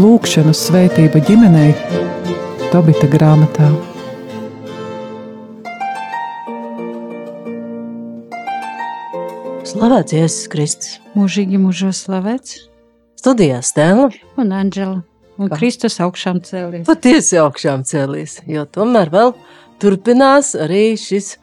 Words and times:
Lūkšanu 0.00 0.54
svētība 0.56 1.20
ģimenei 1.28 1.74
Tobita 2.72 3.04
grāmatā. 3.10 3.68
Slavēts 9.68 10.16
Jēzus 10.16 10.48
Kristus. 10.48 10.96
Mūžīgi 11.12 11.60
mūžos 11.60 12.00
slavēts. 12.06 12.56
Studijā 13.20 13.60
Stēla. 13.60 14.08
Un 14.40 14.56
Anģela. 14.56 15.02
Un 15.36 15.52
Kā? 15.52 15.58
Kristus 15.60 16.00
augšām 16.00 16.40
cēlies. 16.48 16.86
Patiesi 16.88 17.36
augšām 17.42 17.84
cēlies, 17.84 18.40
jo 18.48 18.64
tomēr 18.64 19.12
vēl 19.12 19.34
turpinās 19.80 20.54
arī 20.54 20.94
šis 21.00 21.34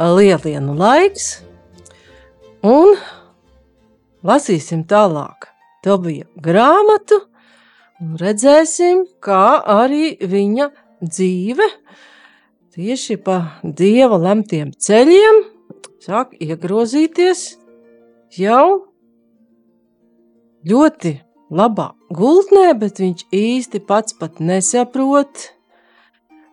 lielienu 0.00 0.76
laiks. 0.78 1.40
Un 2.66 2.94
lasīsim 4.26 4.84
tālāk 4.88 5.48
Tobija 5.84 6.26
grāmatu 6.44 7.22
un 8.00 8.16
redzēsim, 8.20 9.06
kā 9.24 9.60
arī 9.64 10.12
viņa 10.20 10.68
dzīve 11.00 11.68
tieši 12.76 13.16
pa 13.24 13.38
Dieva 13.64 14.18
lemtiem 14.20 14.74
ceļiem 14.76 15.40
sāk 16.04 16.36
iegrozīties 16.40 17.46
jau 18.36 18.90
ļoti 20.68 21.14
labā 21.50 21.90
gultnē, 22.14 22.70
bet 22.78 23.00
viņš 23.02 23.26
īsti 23.34 23.80
pats 23.88 24.14
pat 24.20 24.38
nesaprot, 24.44 25.50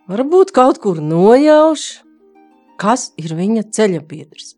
varbūt 0.08 0.54
kaut 0.56 0.80
kur 0.84 1.02
nojauš, 1.04 1.88
kas 2.80 3.12
ir 3.20 3.36
viņa 3.38 3.68
ceļa 3.74 4.02
biedrs. 4.08 4.56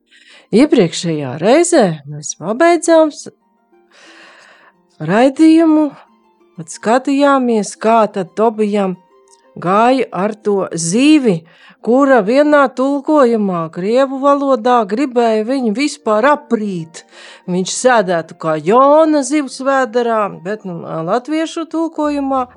Iepriekšējā 0.50 1.36
reizē 1.42 1.84
mēs 2.10 2.34
pabeidzām 2.40 3.12
raidījumu, 5.00 5.90
kad 6.58 6.74
skatījāmies, 6.74 7.76
kā 7.80 8.02
tad 8.12 8.34
Tobijam 8.38 8.98
gāja 9.60 10.08
ar 10.12 10.34
to 10.34 10.68
zīvi, 10.74 11.44
kura 11.86 12.20
vienā 12.26 12.66
tulkojumā, 12.76 13.68
krievu 13.76 14.20
valodā, 14.24 14.82
gribēja 14.90 15.46
viņu 15.48 15.76
vispār 15.78 16.28
aprīt. 16.34 17.06
Viņš 17.50 17.76
sēdētu 17.76 18.40
kā 18.42 18.58
Jona 18.60 19.24
zivs 19.28 19.62
vēderā, 19.64 20.24
bet 20.44 20.66
nu, 20.68 20.82
latviešu 20.84 21.68
tulkojumā 21.72 22.48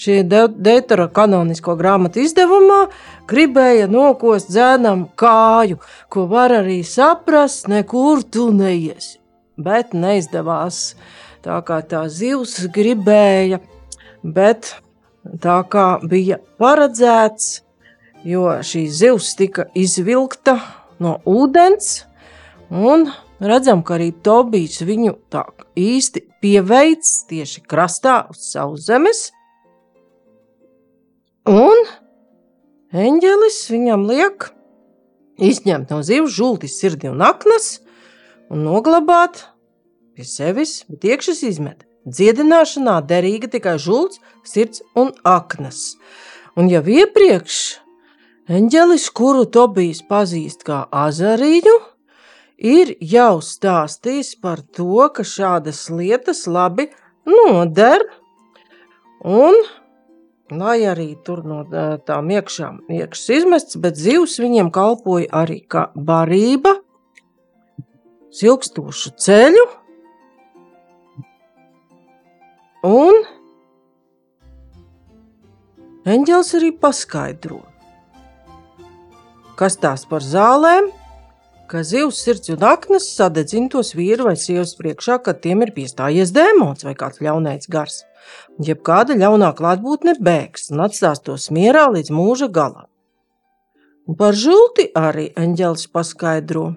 šī 0.00 0.20
Deutera 0.26 1.08
kanonisko 1.12 1.76
grāmatu 1.78 2.22
izdevumā 2.24 2.86
gribēja 3.30 3.86
nokost 3.90 4.50
dzēnam 4.50 5.06
kāju, 5.18 5.78
ko 6.10 6.26
var 6.30 6.54
arī 6.60 6.80
saprast, 6.86 7.68
nekur 7.70 8.24
tu 8.24 8.50
neiesi. 8.54 9.18
Bet 9.60 9.92
neizdevās 9.94 10.94
tā 11.44 11.58
kā 11.66 11.80
tā 11.86 12.06
zivs 12.08 12.56
gribēja, 12.74 13.60
bet 14.22 14.74
tā 15.44 15.60
kā 15.70 15.86
bija 16.02 16.40
paredzēts, 16.60 17.60
jo 18.24 18.46
šī 18.64 18.86
zivs 18.92 19.34
tika 19.38 19.66
izvilkta 19.76 20.58
no 21.00 21.18
ūdens, 21.28 22.04
un 22.70 23.08
redzam, 23.40 23.84
ka 23.84 23.96
arī 23.96 24.10
Tobijs 24.24 24.82
viņu 24.84 25.16
tā 25.32 25.46
īsti 25.78 26.24
pieveic 26.42 27.04
tieši 27.30 27.62
krastā 27.68 28.22
uz 28.32 28.42
savas 28.52 28.88
zemes, 28.88 29.30
un 31.48 31.84
eņģelis 32.92 33.60
viņam 33.72 34.08
liek 34.10 34.50
izņemt 35.40 35.92
no 35.92 36.02
zivs 36.04 36.34
žultis 36.36 36.76
sirdi 36.80 37.08
un 37.08 37.22
aknas 37.24 37.78
un 38.50 38.64
noglabāt 38.66 39.46
pie 40.14 40.26
sevis, 40.26 40.82
bet 40.90 41.06
iekšas 41.06 41.44
izmet. 41.46 41.86
Dziedināšanā 42.08 42.98
derīga 43.06 43.48
tikai 43.52 43.76
žults, 43.78 44.20
sirds 44.44 44.82
un 44.96 45.12
aknas. 45.24 45.96
Un 46.58 46.68
jau 46.72 46.82
iepriekš 46.82 47.58
eņģelis, 48.50 49.06
kuru 49.14 49.44
Tobijs 49.46 50.00
pazīst 50.08 50.64
kā 50.66 50.82
Azariju, 50.90 51.76
ir 52.58 52.96
jau 53.00 53.40
stāstījis 53.44 54.34
par 54.42 54.64
to, 54.76 55.06
ka 55.14 55.24
šādas 55.24 55.86
lietas 55.92 56.46
labi 56.50 56.88
noder, 57.28 58.02
un 59.24 59.56
lai 60.50 60.80
arī 60.88 61.14
tur 61.24 61.42
no 61.46 61.62
tām 62.06 62.30
iekšām 62.34 62.82
iekšas 62.90 63.32
izmests, 63.38 63.78
bet 63.80 63.98
zivs 63.98 64.38
viņiem 64.42 64.70
kalpoja 64.74 65.28
arī 65.42 65.60
kā 65.70 65.88
barība, 65.94 66.76
silkstošu 68.34 69.14
ceļu, 69.20 69.66
un 72.90 73.20
eņģels 76.10 76.54
arī 76.58 76.72
paskaidro, 76.82 77.62
kas 79.60 79.76
tās 79.78 80.06
par 80.08 80.24
zālēm, 80.24 80.90
ka 81.70 81.84
zivs 81.86 82.18
sirds 82.24 82.50
un 82.50 82.64
aknas 82.66 83.06
sadedzina 83.14 83.70
tos 83.70 83.92
vīru 83.94 84.26
vai 84.26 84.36
sievas 84.38 84.72
priekšā, 84.78 85.20
kad 85.22 85.42
tiem 85.44 85.62
ir 85.62 85.70
piestājies 85.76 86.32
dēmons 86.34 86.86
vai 86.86 86.96
kāds 86.98 87.22
ļaunais 87.22 87.70
gars. 87.70 88.00
Un 88.58 88.68
jebkāda 88.68 89.16
ļaunā 89.18 89.50
klātbūtne 89.58 90.16
bēgs 90.20 90.70
un 90.74 90.84
atstās 90.86 91.22
tos 91.24 91.48
mierā 91.54 91.86
līdz 91.94 92.12
mūža 92.14 92.50
galam. 92.52 92.86
Un 94.08 94.16
par 94.18 94.34
žulti 94.34 94.88
arī 94.96 95.28
eņģelis 95.38 95.86
paskaidro, 95.94 96.72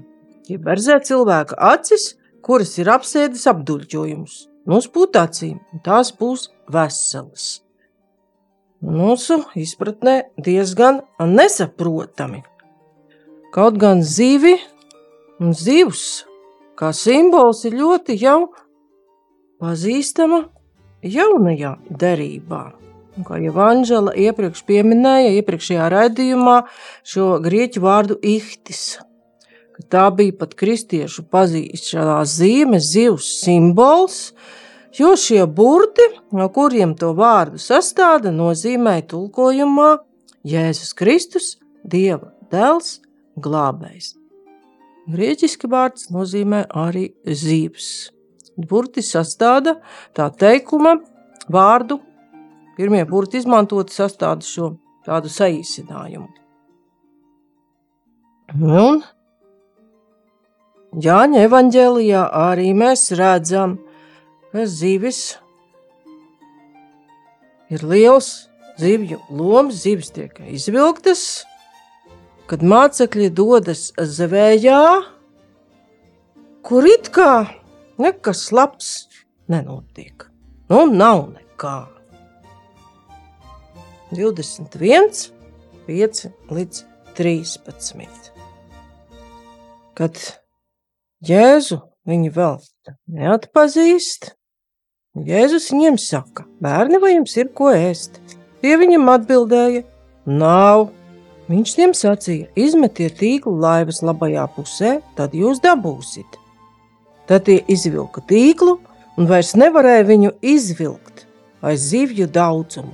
ja 0.49 0.59
berzē 0.61 0.99
cilvēka 1.07 1.57
acis, 1.73 2.13
kuras 2.45 2.75
ir 2.77 2.91
apsēdis 2.93 3.47
apduļķojumus, 3.49 4.35
nospūt 4.69 5.17
acīm, 5.17 5.59
un 5.73 5.83
tās 5.85 6.11
būs 6.19 6.49
veselas. 6.71 7.63
Mūsu 8.83 9.39
izpratnē 9.55 10.15
diezgan 10.43 11.01
nesaprotami. 11.19 12.41
Kaut 13.55 13.77
gan 13.79 14.01
zivi 14.03 14.57
un 15.39 15.53
zivs, 15.55 16.25
kā 16.75 16.91
simbols, 16.91 17.63
ir 17.69 17.77
ļoti 17.79 18.17
jau 18.19 18.51
pazīstama 19.63 20.43
jaunajā 21.03 21.75
derībā. 21.89 22.63
Un 23.13 23.25
Kā 23.27 23.37
jau 23.37 23.53
Anģela 23.61 24.15
iepriekš 24.17 24.63
pieminēja, 24.65 25.35
iepriekšējā 25.37 25.89
raidījumā 25.93 26.55
šo 27.05 27.35
grieķu 27.43 27.83
vārdu 27.83 28.17
ihtis, 28.25 28.97
tā 29.93 30.07
bija 30.15 30.33
pat 30.39 30.55
kristiešu 30.57 31.27
pazīstamā 31.29 32.23
zīme, 32.25 32.79
zivs 32.81 33.29
simbols, 33.43 34.33
jo 34.97 35.13
šie 35.19 35.43
burti, 35.45 36.07
no 36.33 36.49
kuriem 36.53 36.95
to 36.97 37.13
vārdu 37.17 37.61
sastāda, 37.61 38.33
nozīmē 38.33 39.01
tulkojumā 39.09 39.91
Jēzus 40.43 40.95
Kristus, 40.97 41.53
Dieva 41.83 42.31
dēls, 42.51 43.01
glābējs. 43.37 44.13
Grieķiski 45.11 45.67
vārds 45.67 46.07
nozīmē 46.15 46.63
arī 46.79 47.09
zivs. 47.27 48.12
Burti 48.57 49.01
sastāda 49.01 49.77
tā 50.13 50.29
teikuma 50.29 50.97
vārdu. 51.51 51.99
Pirmie 52.77 53.03
burti 53.05 53.41
izmantoti 53.41 53.93
sastāda 53.93 54.45
šo 54.45 54.75
tādu 55.05 55.29
saīsinājumu. 55.29 56.29
Un 58.53 59.01
Jāņa 60.93 61.39
evanģēlijā 61.47 62.21
arī 62.37 62.67
mēs 62.77 63.07
redzam, 63.17 63.79
ka 64.53 64.67
zivis 64.69 65.39
ir 67.73 67.81
liels 67.81 68.27
zivju 68.77 69.17
lomas, 69.33 69.79
zivis 69.81 70.13
tiek 70.13 70.37
izvilktas, 70.45 71.47
kad 72.45 72.61
mācekļi 72.61 73.31
dodas 73.33 73.87
zvejā, 73.97 74.83
kur 76.61 76.85
it 76.85 77.09
kā 77.15 77.31
nekas 78.01 78.47
labs 78.55 78.91
nenotiek. 79.51 80.27
Nu, 80.71 80.85
nav 80.89 81.27
nekā. 81.33 81.77
21, 84.13 85.31
5 85.87 86.23
līdz 86.53 86.83
13. 87.17 88.31
Kad 89.97 90.19
Jēzu 91.23 91.79
viņi 92.09 92.31
vēl 92.33 92.57
neatpazīst, 93.13 94.33
Jēzus 95.13 95.69
viņiem 95.69 95.99
saka, 96.01 96.47
bērni, 96.61 96.97
vai 96.97 97.13
jums 97.13 97.35
ir 97.37 97.51
ko 97.53 97.69
ēst? 97.69 98.17
Tie 98.63 98.73
viņam 98.81 99.11
atbildēja, 99.13 99.83
nav. 100.25 100.87
Viņš 101.51 101.73
tiem 101.77 101.93
sacīja, 101.93 102.47
izmetiet 102.57 103.19
tīklu 103.19 103.53
laivas 103.61 104.01
labajā 104.01 104.47
pusē, 104.55 104.95
tad 105.17 105.35
jūs 105.37 105.61
dabūsiet. 105.61 106.39
Tad 107.27 107.45
tie 107.47 107.61
izvilka 107.71 108.23
tīklu 108.27 108.77
un 109.17 109.29
vairs 109.29 109.53
nevarēja 109.59 110.07
viņu 110.09 110.33
izvilkt 110.41 111.25
aiz 111.63 111.85
zivju 111.93 112.27
daudzumu. 112.27 112.91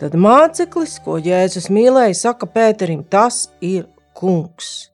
Tad 0.00 0.14
māceklis, 0.16 0.96
ko 1.04 1.18
Jēzus 1.20 1.68
mīlēja, 1.68 2.16
saka 2.16 2.48
Pēterim, 2.48 3.02
tas 3.04 3.50
ir 3.60 3.84
kungs. 4.16 4.88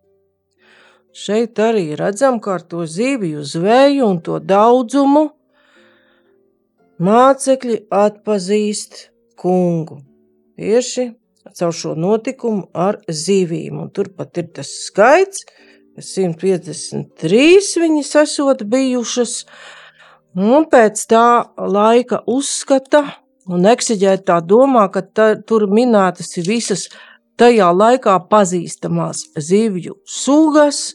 Šeit 1.14 1.60
arī 1.62 1.94
redzam, 1.96 2.40
kā 2.42 2.56
ar 2.58 2.64
to 2.66 2.82
zivju 2.90 3.44
zveju 3.46 4.08
un 4.10 4.18
to 4.26 4.40
daudzumu 4.42 5.28
mācekļi 6.98 7.78
atpazīst 7.94 8.98
kungu. 9.38 10.00
Tieši 10.58 11.06
caur 11.56 11.72
šo 11.72 11.94
notikumu 11.94 12.66
ar 12.74 12.98
zivīm. 13.06 13.78
Un 13.80 13.92
tur 13.94 14.10
pat 14.16 14.42
ir 14.42 14.50
tas 14.58 14.72
skaits, 14.88 15.46
153 16.02 17.82
viņas 17.82 18.14
esot 18.22 18.64
bijušas. 18.68 19.44
Un 20.36 20.66
pēc 20.68 21.06
tā 21.08 21.26
laika 21.56 22.20
uzskata 22.28 23.04
un 23.48 23.68
eksigētā 23.70 24.40
domā, 24.44 24.88
ka 24.92 25.00
ta, 25.02 25.28
tur 25.36 25.68
minētas 25.72 26.34
ir 26.40 26.48
visas 26.50 26.88
tajā 27.40 27.70
laikā 27.72 28.18
pazīstamās 28.30 29.30
zivju 29.36 29.96
sugas, 30.04 30.90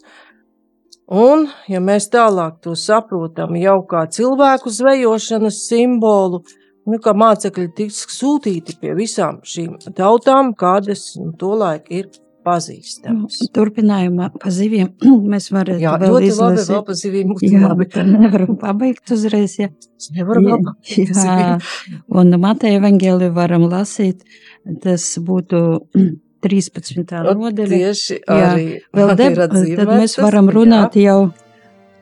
Un, 1.12 1.50
ja 1.68 1.81
mēs 1.83 2.06
tālāk 2.07 2.62
to 2.63 2.71
saprotam 2.80 3.57
jau 3.59 3.81
kā 3.83 4.06
cilvēku 4.07 4.71
zvejošanas 4.71 5.57
simbolu, 5.68 6.39
nu, 6.88 7.00
ka 7.04 7.12
mācekļi 7.12 7.68
tiks 7.75 8.06
sūtīti 8.15 8.77
pie 8.80 8.94
visām 8.95 9.42
šīm 9.44 9.74
tautām, 9.97 10.54
kādas 10.56 11.18
nu, 11.19 11.33
tolaik 11.36 11.92
ir 11.92 12.07
pazīstamas. 12.46 13.38
Nu, 13.44 13.48
turpinājumā 13.56 14.30
pa 14.42 14.52
ziviem 14.54 14.90
mēs 15.34 15.50
varētu 15.54 15.84
Jā, 15.84 15.94
vēl 16.02 16.14
ļoti 16.16 16.24
labi, 16.30 16.32
izlasīt. 16.32 16.72
vēl 16.74 16.84
pa 16.88 16.96
zivīm 17.02 17.36
Jā, 17.46 17.62
labi. 17.68 17.86
bet 17.86 18.00
nevaram 18.10 18.58
pabeigt 18.62 19.14
uzreiz. 19.16 19.58
Nevaram 20.16 20.48
vēl 20.50 20.64
pa 20.66 20.74
Jā, 20.90 21.06
zivīm. 21.22 22.02
un 22.22 22.36
Mateja 22.42 22.80
evangēliju 22.82 23.36
varam 23.38 23.68
lasīt, 23.72 24.26
tas 24.84 25.06
būtu 25.22 25.62
13. 26.48 27.06
nodaļa. 27.06 27.70
Tieši 27.70 28.16
Jā, 28.18 28.38
arī 28.54 28.66
Vēl 28.98 29.12
deb, 29.20 29.38
tad 29.38 29.92
mēs 29.94 30.18
varam 30.18 30.50
runāt 30.50 30.98
jau 30.98 31.20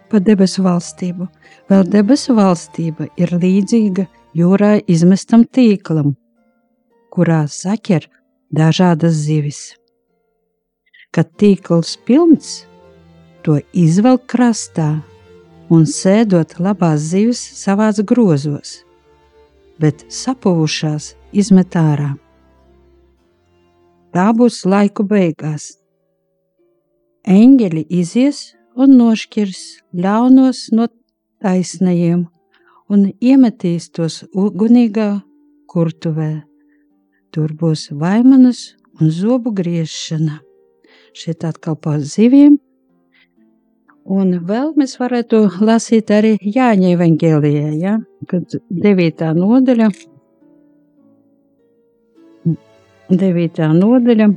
par 0.09 0.23
debesu 0.25 0.63
valstību. 0.65 1.27
Vēl 1.69 1.83
debesu 1.91 2.33
valstība 2.37 3.09
ir 3.19 3.35
līdzīga 3.35 4.07
jūrā 4.39 4.77
izmestam 4.89 5.43
tīklam, 5.43 6.15
kurā 7.13 7.43
saķer 7.51 8.07
dažādas 8.55 9.19
zivis. 9.27 9.59
Kad 11.09 11.29
tīkls 11.41 11.95
pilns, 12.05 12.49
to 13.41 13.57
izvelk 13.73 14.27
krastā 14.29 14.99
un 15.73 15.85
sēdot 15.89 16.59
labās 16.61 17.07
zivis 17.11 17.41
savās 17.57 18.01
grozos, 18.05 18.83
bet 19.81 20.05
sapuvušās 20.13 21.13
izmet 21.33 21.77
ārā. 21.79 22.11
Tā 24.13 24.27
būs 24.37 24.63
laiku 24.65 25.05
beigās. 25.05 25.71
Eņģeļi 27.29 27.83
izies 27.93 28.39
un 28.77 28.95
nošķirs 28.97 29.63
ļaunos 29.93 30.67
no 30.73 30.87
taisnajiem 31.41 32.27
un 32.89 33.07
iemetīs 33.21 33.89
tos 33.93 34.23
ugunīgā 34.33 35.09
kurtuvē. 35.69 36.31
Tur 37.29 37.53
būs 37.53 37.89
vaimanas 37.93 38.63
un 38.99 39.11
zobu 39.13 39.53
griešana. 39.53 40.39
Šeit 41.19 41.43
atkal 41.43 41.75
pa 41.75 41.97
zivīm. 41.99 42.57
Un 44.09 44.31
vēl 44.49 44.71
mēs 44.79 44.95
varētu 44.97 45.41
lasīt 45.61 46.09
arī 46.15 46.37
Jāņa 46.41 46.95
evangēlijā, 46.95 47.73
ja? 47.77 47.97
kad 48.29 48.55
9. 48.71 49.27
nodaļa 49.37 49.89
9. 53.09 53.59
nodaļa. 53.73 54.29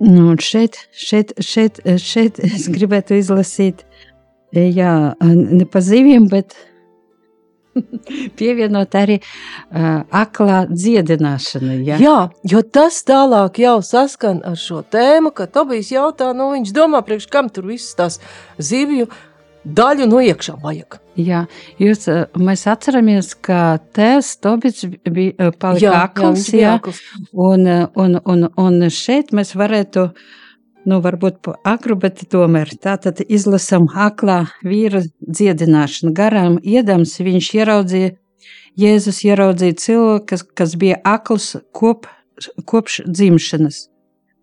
Nu, 0.00 0.30
un 0.32 0.38
šeit, 0.40 0.78
šeit, 0.96 1.34
šeit, 1.44 1.78
šeit 2.00 2.40
es 2.42 2.66
gribētu 2.72 3.18
izlasīt, 3.20 3.84
jā, 4.56 4.94
ne 5.20 5.66
pa 5.68 5.82
zivīm, 5.84 6.26
bet 6.32 6.56
pievienot 8.38 8.94
arī 8.98 9.18
uh, 9.20 10.02
aklā 10.10 10.64
dziedināšanu. 10.70 11.80
Ja? 11.86 11.98
Jā, 12.02 12.18
jo 12.52 12.62
tas 12.62 13.00
tālāk 13.06 13.60
jau 13.62 13.78
saskan 13.86 14.42
ar 14.46 14.58
šo 14.60 14.82
tēmu, 14.82 15.34
ka 15.36 15.48
Tobijs 15.50 15.92
jautā, 15.94 16.32
nu 16.36 16.50
viņš 16.54 16.74
domā, 16.76 17.02
priekš 17.06 17.28
kam 17.30 17.50
tur 17.52 17.70
visas 17.70 17.94
tās 17.98 18.20
zivju 18.58 19.10
daļu 19.64 20.08
no 20.08 20.22
iekšā 20.24 20.56
vajag. 20.62 20.98
Jā, 21.20 21.44
jūs, 21.82 22.06
uh, 22.08 22.24
mēs 22.40 22.64
atceramies, 22.70 23.34
ka 23.44 23.78
tēvs 23.96 24.34
Tobits 24.40 24.86
bija 25.04 25.50
uh, 25.50 25.54
palika 25.54 25.96
akls, 26.06 26.46
viņš 26.46 26.52
bija 26.54 26.66
jā, 26.66 26.74
akls. 26.80 27.00
un, 27.32 27.66
uh, 27.68 27.86
un, 28.00 28.20
un, 28.24 28.46
un 28.60 28.86
šeit 28.94 29.34
mēs 29.36 29.52
varētu, 29.58 30.08
nu 30.88 31.00
varbūt 31.04 31.50
akru, 31.68 31.96
bet 32.00 32.22
tomēr 32.32 32.72
tātad 32.80 33.20
izlasam 33.26 33.88
aklā 33.90 34.44
vīra 34.64 35.02
dziedināšanu. 35.20 36.14
Garām 36.16 36.58
iedams 36.62 37.18
viņš 37.20 37.52
ieraudzīja, 37.60 38.16
Jēzus 38.80 39.24
ieraudzīja 39.26 39.76
cilvēku, 39.82 40.26
kas, 40.30 40.44
kas 40.56 40.76
bija 40.78 41.00
akls 41.04 41.56
kop, 41.76 42.06
kopš 42.70 43.02
dzimšanas. 43.08 43.88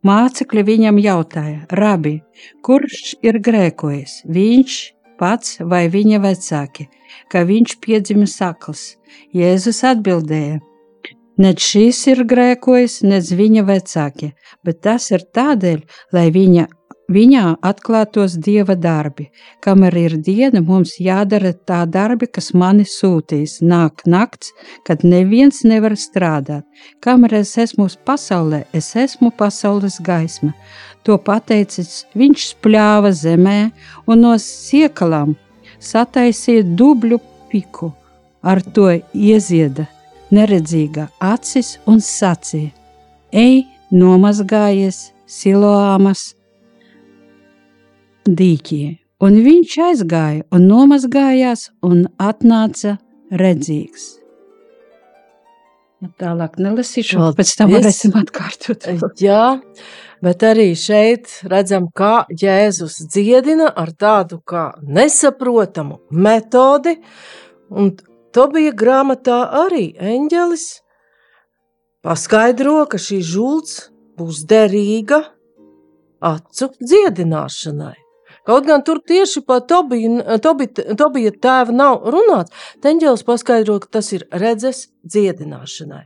Mācekļi 0.06 0.64
viņam 0.68 1.00
jautāja, 1.02 1.64
rabi, 1.74 2.20
kurš 2.62 3.16
ir 3.26 3.40
grēkojis? 3.44 4.22
Viņš 4.30 4.76
pats 5.18 5.58
vai 5.64 5.88
viņa 5.90 6.22
vecāki, 6.22 6.88
ka 7.32 7.42
viņš 7.48 7.78
piedzimis 7.82 8.38
akls. 8.46 8.84
Jēzus 9.34 9.82
atbildēja: 9.88 10.60
Nec 11.38 11.62
šīs 11.62 12.00
ir 12.10 12.24
grēkojis, 12.26 13.04
nec 13.06 13.28
viņa 13.38 13.62
vecāki, 13.68 14.32
bet 14.66 14.80
tas 14.82 15.12
ir 15.14 15.22
tādēļ, 15.38 15.84
lai 16.16 16.24
viņa, 16.34 16.64
viņā 17.14 17.44
atklātos 17.70 18.40
dieva 18.42 18.74
darbi. 18.74 19.28
Kamēr 19.62 19.98
ir 20.02 20.16
diena, 20.18 20.64
mums 20.66 20.96
jādara 20.98 21.52
tā 21.54 21.84
darbi, 21.86 22.26
kas 22.26 22.56
mani 22.58 22.88
sūtīs. 22.90 23.60
Nāk 23.62 24.02
nakts, 24.10 24.50
kad 24.90 25.06
neviens 25.06 25.62
nevar 25.62 25.94
strādāt. 25.94 26.66
Kamēr 27.06 27.38
es 27.44 27.54
esmu 27.62 27.86
pasaulē, 28.08 28.64
es 28.74 28.96
esmu 28.98 29.30
pasaules 29.38 30.00
gaisma. 30.02 30.56
To 31.06 31.20
pateicis, 31.22 32.08
viņš 32.18 32.48
spļāva 32.56 33.12
zemē 33.14 33.60
un 34.10 34.26
no 34.26 34.34
siekalām 34.42 35.38
sataisīja 35.78 36.66
dubļu 36.66 37.22
piku. 37.54 37.92
Ar 38.42 38.64
to 38.74 38.90
iezieda 39.14 39.86
neredzīga 40.34 41.08
acis 41.24 41.78
un 41.88 42.02
sacīja: 42.04 42.72
Ej, 43.32 43.66
nomazgājies 43.92 45.12
Siloāmas 45.28 46.32
dīķī. 48.28 48.84
Un 49.24 49.40
viņš 49.42 49.74
aizgāja 49.88 50.46
un 50.54 50.68
nomazgājās 50.70 51.72
un 51.86 52.06
atnāca 52.22 52.98
redzīgs. 53.34 54.18
Nu, 55.98 56.12
Tālāk 56.22 56.60
nelasīšu, 56.62 57.18
Paldies. 57.18 57.38
pēc 57.40 57.54
tam 57.58 57.72
varēsim 57.74 58.14
atkārtot. 58.20 58.86
Jā, 59.18 59.58
bet 60.22 60.46
arī 60.46 60.68
šeit 60.78 61.40
redzam, 61.50 61.88
kā 61.90 62.28
Jēzus 62.30 63.00
dziedina 63.10 63.72
ar 63.74 63.90
tādu 63.98 64.38
kā 64.46 64.68
nesaprotamu 64.86 65.98
metodi, 66.14 67.00
un 67.74 67.96
to 68.38 68.46
bija 68.54 68.74
grāmatā 68.78 69.38
arī 69.66 69.88
eņģelis 69.98 70.66
paskaidro, 72.06 72.84
ka 72.92 73.00
šī 73.02 73.18
žults 73.26 73.88
būs 74.20 74.44
derīga 74.50 75.24
acu 76.22 76.70
dziedināšanai. 76.78 77.96
Kaut 78.48 78.68
gan 78.70 78.84
tur 78.86 79.02
tieši 79.04 79.42
par 79.48 79.66
Tobija, 79.68 80.38
Tobija, 80.44 80.94
Tobija 81.00 81.34
tēvu 81.34 81.74
nav 81.76 82.06
runāts, 82.14 82.54
Teņģēlis 82.86 83.26
paskaidro, 83.28 83.80
ka 83.84 83.98
tas 83.98 84.14
ir 84.16 84.28
redzes 84.32 84.86
dziedināšanai. 85.04 86.06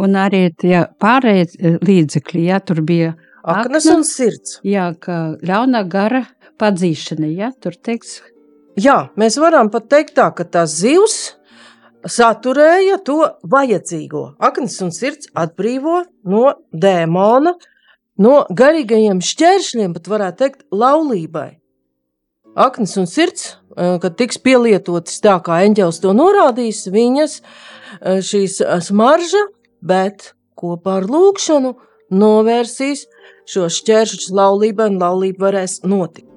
Un 0.00 0.16
arī 0.16 0.46
tie 0.62 0.86
pārējie 1.02 1.76
līdzekļi, 1.84 2.46
ja 2.46 2.62
tur 2.64 2.80
bija 2.86 3.16
Aknas 3.42 3.84
Akna? 3.84 3.98
un 3.98 4.06
sirds. 4.06 4.60
jā, 4.64 4.92
ka 4.94 5.34
ļaunā 5.42 5.82
gara 5.90 6.22
padzīšana, 6.62 7.34
ja 7.34 7.50
tur 7.60 7.74
teiks, 7.74 8.20
Jā, 8.78 9.10
mēs 9.18 9.36
varam 9.40 9.70
pat 9.70 9.88
teikt 9.90 10.14
tā, 10.18 10.28
ka 10.34 10.44
tas 10.46 10.76
zivs 10.78 11.34
saturēja 12.06 13.00
to 13.04 13.18
vajadzīgo. 13.50 14.36
Aknas 14.38 14.78
un 14.84 14.92
sirds 14.94 15.28
atbrīvo 15.34 16.04
no 16.30 16.44
dēmona, 16.70 17.56
no 18.22 18.36
garīgajiem 18.50 19.20
šķēršļiem, 19.24 19.96
pat 19.96 20.08
varētu 20.12 20.42
teikt, 20.44 20.62
laulībai. 20.70 21.50
Aknas 22.54 22.96
un 22.98 23.06
sirds, 23.06 23.56
eh, 23.76 23.98
kad 24.02 24.16
tiks 24.16 24.38
pielietotas 24.38 25.20
tā, 25.20 25.40
kā 25.42 25.60
eņģēlis 25.66 26.00
to 26.00 26.14
norādījis, 26.14 26.86
viņas 26.94 27.40
eh, 27.40 28.20
šīs 28.22 28.60
smarža, 28.86 29.46
bet 29.82 30.34
kopā 30.56 31.00
ar 31.00 31.10
lūkšanu 31.10 31.74
novērsīs 32.10 33.06
šos 33.50 33.82
šķēršļus 33.82 34.32
laulībai, 34.34 34.90
un 34.94 35.00
laulība 35.00 35.50
varēs 35.50 35.80
notikt. 35.84 36.30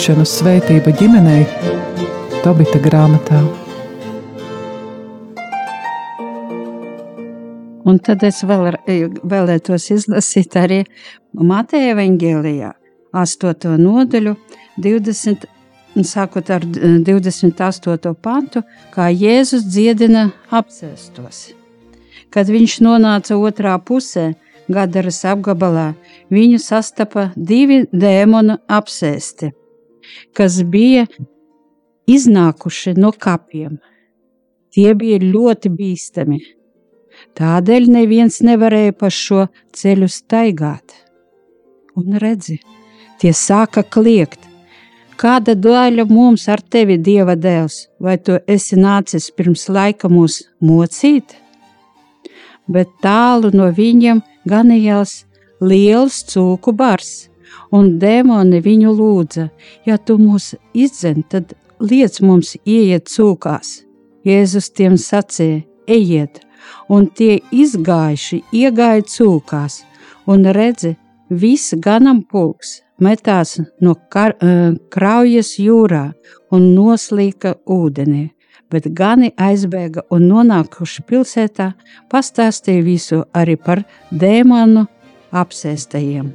Lūkšanu 0.00 0.24
svētība 0.24 0.94
ģimenei 0.96 1.42
Tobita 2.40 2.78
grāmatā. 2.80 3.36
Un 7.84 8.00
tad 8.00 8.24
es 8.24 8.38
vēl, 8.48 8.78
vēlētos 9.34 9.90
izlasīt 9.92 10.56
arī 10.56 10.78
Mateja 11.36 11.98
Vangelijā, 12.00 12.72
8. 13.12 13.76
nodaļu, 13.82 14.34
20. 14.80 15.44
Sākot 16.14 16.54
ar 16.56 16.64
28. 16.64 18.16
pantu, 18.24 18.64
kā 18.96 19.12
Jēzus 19.12 19.68
dziedina 19.68 20.30
apsēstos. 20.48 21.50
Kad 22.32 22.48
viņš 22.48 22.80
nonāca 22.88 23.36
otrā 23.36 23.76
pusē, 23.76 24.30
Gadaras 24.64 25.26
apgabalā, 25.28 25.90
viņu 26.32 26.64
sastapa 26.72 27.34
divi 27.36 27.82
dēmonu 27.92 28.62
apsēsti, 28.64 29.58
kas 30.36 30.62
bija 30.62 31.06
iznākuši 32.10 32.96
no 32.98 33.12
kapiem. 33.12 33.78
Tie 34.70 34.94
bija 34.94 35.18
ļoti 35.22 35.70
bīstami 35.74 36.40
Tādēļ 37.38 37.88
neviens 37.92 38.40
nevarēja 38.44 38.94
pa 38.96 39.10
šo 39.12 39.46
ceļu 39.76 40.08
staigāt. 40.10 40.94
Un 41.98 42.16
redzi, 42.22 42.58
tie 43.20 43.32
sāka 43.36 43.84
kliegt. 43.84 44.46
Kāda 45.20 45.52
daļa 45.54 46.06
mums 46.08 46.46
ar 46.48 46.62
tevi, 46.62 46.96
Dieva 46.96 47.36
dēls, 47.36 47.90
vai 48.00 48.16
tu 48.16 48.38
esi 48.48 48.78
nācis 48.80 49.28
pirms 49.36 49.66
laika 49.68 50.08
mūs 50.08 50.40
mocīt? 50.64 51.36
Bet 52.70 52.88
tālu 53.04 53.50
no 53.52 53.68
viņiem 53.76 54.22
ganījās 54.48 55.26
liels 55.60 56.22
cūku 56.30 56.72
bars, 56.72 57.28
un 57.72 57.96
dēmoni 58.02 58.60
viņu 58.64 58.94
lūdza: 58.98 59.48
Ja 59.86 59.98
tu 59.98 60.18
mūs 60.18 60.54
izdzen, 60.74 61.24
tad 61.28 61.54
liec 61.80 62.20
mums 62.20 62.56
ieiet 62.64 63.08
cūkās. 63.08 63.80
Jēzus 64.24 64.70
tiem 64.76 65.00
sacīja: 65.00 65.64
Ejiet! 65.88 66.44
un 66.88 67.06
tie 67.14 67.38
izgājuši 67.54 68.42
iegāja 68.56 69.04
cūkās, 69.14 69.80
un 70.30 70.46
redzi, 70.56 70.96
viss 71.30 71.74
ganāmpulks 71.86 72.80
metās 73.00 73.56
no 73.80 73.94
kar, 74.12 74.36
uh, 74.42 74.74
kraujas 74.92 75.54
jūrā 75.62 76.10
un 76.52 76.68
noslīka 76.74 77.56
ūdenī, 77.66 78.28
bet 78.70 78.90
gani 78.94 79.32
aizbēga 79.38 80.06
un 80.14 80.28
nonākuši 80.30 81.06
pilsētā, 81.08 81.72
pastāstīja 82.10 82.86
visu 82.86 83.24
arī 83.32 83.56
par 83.56 83.84
dēmonu 84.10 84.86
apsēstajiem. 85.30 86.30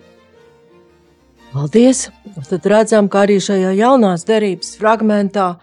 Paldies! 1.56 2.10
Tad 2.50 2.66
redzam, 2.68 3.06
ka 3.08 3.22
arī 3.24 3.38
šajā 3.40 3.70
jaunās 3.78 4.26
derības 4.28 4.74
fragmentā 4.76 5.54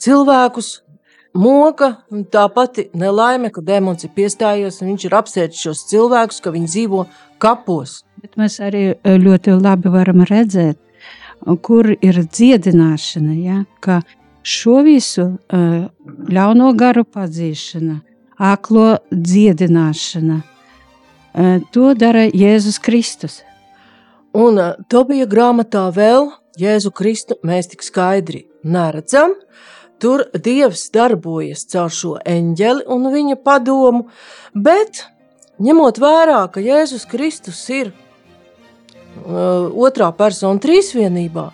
cilvēkus 0.00 0.70
moka, 1.36 1.90
tā 2.32 2.46
pati 2.54 2.86
nelaime, 2.96 3.50
ka 3.52 3.60
demons 3.60 4.06
ir 4.06 4.14
piestājies 4.16 4.80
un 4.80 4.94
viņš 4.94 5.04
ir 5.04 5.16
apsēdis 5.18 5.66
šos 5.66 5.84
cilvēkus, 5.90 6.40
ka 6.40 6.54
viņi 6.56 6.72
dzīvo 6.72 7.04
kapos. 7.44 7.98
Bet 8.24 8.40
mēs 8.40 8.56
arī 8.64 8.82
e, 8.94 9.18
ļoti 9.26 9.58
labi 9.58 9.92
varam 9.92 10.24
redzēt, 10.32 10.80
kur 11.60 11.92
ir 11.92 12.22
dziedināšana, 12.24 13.36
ja, 13.44 13.60
ka 13.84 14.00
šo 14.40 14.80
visu 14.88 15.28
e, 15.28 15.62
ļauno 16.32 16.72
garu 16.80 17.04
padzīšana, 17.04 18.00
aklo 18.40 18.88
dziedināšana, 19.12 20.40
e, 20.40 21.56
to 21.76 21.92
dara 21.92 22.30
Jēzus 22.32 22.80
Kristus. 22.80 23.42
Un 24.32 24.60
to 24.88 25.04
bija 25.08 25.26
grāmatā 25.28 25.88
vēl 25.92 26.30
Jēzu 26.60 26.92
Kristu 26.92 27.36
mēs 27.44 27.68
tik 27.72 27.84
skaidri 27.84 28.46
neredzam, 28.64 29.34
Tur 30.02 30.24
Dievs 30.34 30.88
darbojas 30.90 31.60
caur 31.70 31.92
šo 31.94 32.16
eņģeli 32.26 32.88
un 32.90 33.04
viņa 33.12 33.36
padomu, 33.46 34.08
bet 34.50 35.04
ņemot 35.62 36.00
vērā, 36.02 36.40
ka 36.50 36.58
Jēzus 36.58 37.04
Kristus 37.06 37.60
ir 37.70 37.92
uh, 37.92 39.70
otrā 39.70 40.08
persona 40.18 40.58
trīsvienībā, 40.64 41.44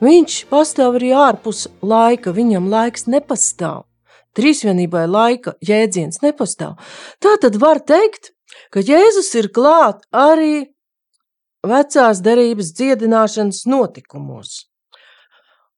viņš 0.00 0.38
pastāv 0.48 0.96
arī 0.96 1.12
ārpus 1.12 1.66
laika, 1.84 2.32
viņam 2.32 2.70
laiks 2.72 3.04
nepastāv. 3.12 3.84
Trīsvienībai 4.40 5.04
laika 5.10 5.58
jēdziens 5.60 6.22
nepastāv. 6.24 6.80
Tā 7.20 7.36
tad 7.44 7.60
var 7.60 7.82
teikt, 7.84 8.32
ka 8.72 8.80
Jēzus 8.80 9.34
ir 9.36 9.52
klāt 9.52 10.00
arī 10.16 10.70
vecās 11.66 12.22
derības 12.22 12.72
dziedināšanas 12.76 13.64
notikumos. 13.66 14.66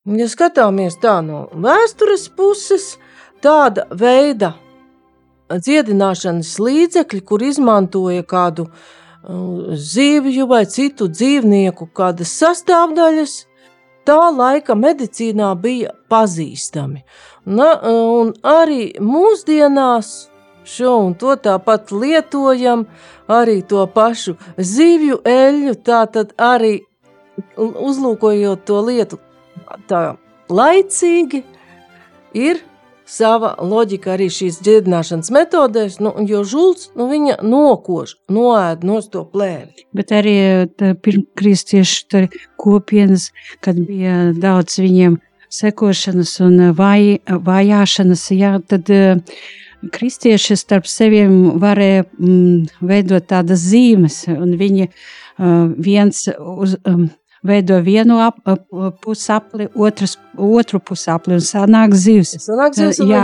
Ja 0.04 0.26
skatāmies 0.28 0.96
tā 1.00 1.20
no 1.24 1.46
vēstures 1.52 2.28
puses, 2.36 2.96
tāda 3.44 3.86
veida 3.92 4.54
dziedināšanas 5.50 6.54
līdzekļi, 6.62 7.20
kur 7.26 7.42
izmantoja 7.42 8.24
kādu 8.24 8.66
uh, 8.68 9.74
zivju 9.76 10.46
vai 10.46 10.64
citu 10.66 11.08
dzīvnieku, 11.10 11.90
kādas 11.94 12.32
sastāvdaļas, 12.40 13.36
tā 14.08 14.20
laika 14.32 14.76
medicīnā 14.78 15.52
bija 15.60 15.92
pazīstami. 16.10 17.04
Na, 17.44 17.74
un 17.90 18.32
arī 18.46 18.94
mūsdienās 19.00 20.30
šo 20.64 20.96
un 21.06 21.14
to 21.18 21.36
tāpat 21.36 21.92
lietojam, 21.92 22.86
arī 23.30 23.60
to 23.66 23.86
pašu 23.94 24.36
zivju 24.56 25.20
eļļu, 25.24 25.76
tātad 25.86 26.34
arī 26.36 26.80
uzlūkojot 27.56 28.66
to 28.68 28.80
lietu 28.84 29.20
tā 29.88 30.02
laicīgi 30.50 31.44
ir 32.36 32.60
sava 33.10 33.56
loģika 33.58 34.14
arī 34.14 34.28
šīs 34.30 34.60
dziedināšanas 34.62 35.32
metodēs, 35.34 35.98
nu, 36.02 36.12
jo 36.30 36.44
žults, 36.46 36.90
nu, 36.98 37.08
viņa 37.10 37.40
nokož, 37.42 38.14
noēd 38.30 38.84
no 38.86 39.00
to 39.02 39.24
plēvi. 39.32 39.86
Bet 39.96 40.14
arī 40.14 40.36
pirmkristiešu 40.78 42.26
kopienas, 42.60 43.30
kad 43.64 43.80
bija 43.88 44.30
daudz 44.36 44.78
viņiem 44.82 45.18
sekošanas 45.50 46.36
un 46.46 46.70
vaj, 46.78 47.16
vajāšanas, 47.26 48.28
jā, 48.36 48.52
tad 48.70 48.92
kristieši 49.92 50.56
starp 50.60 50.88
seviem 50.90 51.60
varēja 51.60 52.04
mm, 52.04 52.84
veidot 52.84 53.26
tādas 53.30 53.64
zīmes, 53.70 54.22
un 54.32 54.56
viņi 54.60 54.90
uh, 54.90 55.70
viens 55.80 56.26
uz, 56.36 56.76
um, 56.84 57.08
veido 57.42 57.78
vienu 57.80 58.18
ap, 58.20 58.36
pusapli, 59.00 59.68
otras, 59.74 60.16
otru 60.36 60.80
pusapli 60.84 61.38
un 61.38 61.44
sanāk 61.44 61.94
zivs. 61.96 62.34
Sanāk 62.44 62.76
zivs 62.76 63.00
un 63.00 63.08
Jā, 63.08 63.22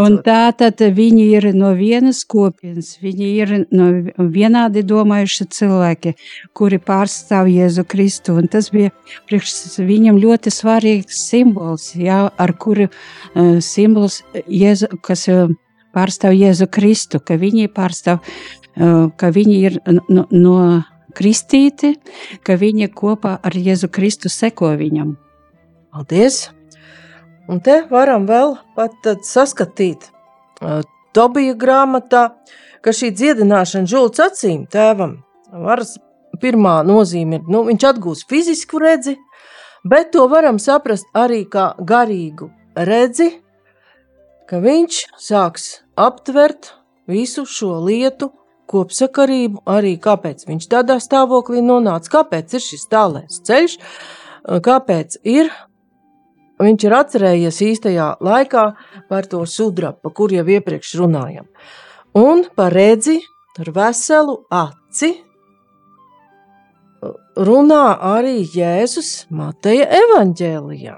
un 0.00 0.16
tā 0.24 0.40
tad 0.56 0.80
viņi 0.80 1.26
ir 1.36 1.50
no 1.56 1.74
vienas 1.76 2.22
kopienas, 2.24 2.94
viņi 3.02 3.30
ir 3.36 3.54
no 3.76 3.90
vienādi 4.32 4.84
domājuši 4.86 5.48
cilvēki, 5.58 6.14
kuri 6.56 6.80
pārstāv 6.80 7.50
Jēzu 7.52 7.84
Kristu, 7.88 8.38
un 8.40 8.48
tas 8.48 8.70
bija 8.72 8.94
priekš 9.28 9.80
viņam 9.84 10.20
ļoti 10.20 10.52
svarīgs 10.54 11.24
simbols, 11.28 11.92
jā, 12.00 12.22
ar 12.32 12.56
kuru 12.56 12.88
uh, 12.88 13.58
simbols 13.64 14.22
Jēzu, 14.48 14.94
kas 15.04 15.28
uh, 15.28 15.50
pārstāv 15.94 16.36
Jēzu 16.36 16.68
Kristu, 16.70 17.20
ka 17.20 17.38
viņi 17.40 17.70
pārstāv, 17.74 18.20
ka 18.76 19.32
viņi 19.34 19.56
ir 19.64 19.78
no, 20.08 20.26
no 20.30 20.56
kristīti, 21.16 21.96
ka 22.46 22.56
viņi 22.60 22.90
kopā 22.94 23.38
ar 23.42 23.56
Jēzu 23.56 23.90
Kristu 23.92 24.30
seko 24.32 24.74
viņam. 24.78 25.16
Paldies! 25.90 26.48
Un 27.50 27.58
te 27.64 27.80
varam 27.90 28.28
vēl 28.30 28.54
pat 28.76 29.08
saskatīt 29.26 30.12
Tobija 31.16 31.56
grāmatā, 31.58 32.28
ka 32.84 32.92
šī 32.94 33.10
dziedināšana 33.16 33.90
žults 33.90 34.22
acīm 34.22 34.68
tēvam 34.70 35.16
varas 35.50 35.96
pirmā 36.40 36.80
nozīme 36.86 37.40
ir, 37.40 37.46
nu, 37.50 37.64
viņš 37.66 37.86
atgūs 37.90 38.24
fizisku 38.30 38.80
redzi, 38.80 39.16
bet 39.84 40.12
to 40.14 40.26
varam 40.30 40.60
saprast 40.62 41.08
arī 41.16 41.42
kā 41.50 41.72
garīgu 41.76 42.50
redzi, 42.76 43.32
ka 44.50 44.58
viņš 44.58 45.04
sāks 45.20 45.66
aptvert 45.94 46.72
visu 47.10 47.44
šo 47.46 47.76
lietu 47.86 48.32
kopsakarību, 48.70 49.62
arī 49.70 49.96
kāpēc 50.02 50.44
viņš 50.48 50.68
tādā 50.70 50.98
stāvoklī 51.02 51.62
nonāca, 51.62 52.10
kāpēc 52.18 52.54
ir 52.58 52.64
šis 52.64 52.86
tālēs 52.90 53.40
ceļš, 53.46 53.78
kāpēc 54.66 55.20
ir. 55.26 55.50
Viņš 56.60 56.84
ir 56.84 56.92
atcerējies 56.92 57.58
īstajā 57.64 58.06
laikā 58.20 58.64
par 59.08 59.26
to 59.30 59.40
sudrabu, 59.48 60.02
par 60.04 60.12
kur 60.18 60.34
jau 60.34 60.44
iepriekš 60.44 60.92
runājam. 61.00 61.46
Un 62.18 62.44
par 62.58 62.74
redzi, 62.76 63.16
ar 63.56 63.70
veselu 63.72 64.36
aci, 64.52 65.14
runā 67.38 67.84
arī 68.12 68.42
Jēzus 68.44 69.30
Mateja 69.32 69.88
evaņģēlijā. 70.02 70.96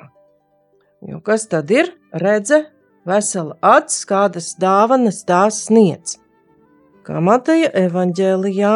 Jo 1.12 1.20
kas 1.22 1.46
tad 1.50 1.70
ir? 1.70 1.92
Redze, 2.12 2.64
vesela 3.08 3.56
acis, 3.60 4.04
kādas 4.08 4.52
dāvanas 4.60 5.24
tās 5.28 5.64
sniedz 5.66 6.22
kā 7.06 7.20
Mateja 7.22 7.70
evaņģēlijā. 7.82 8.72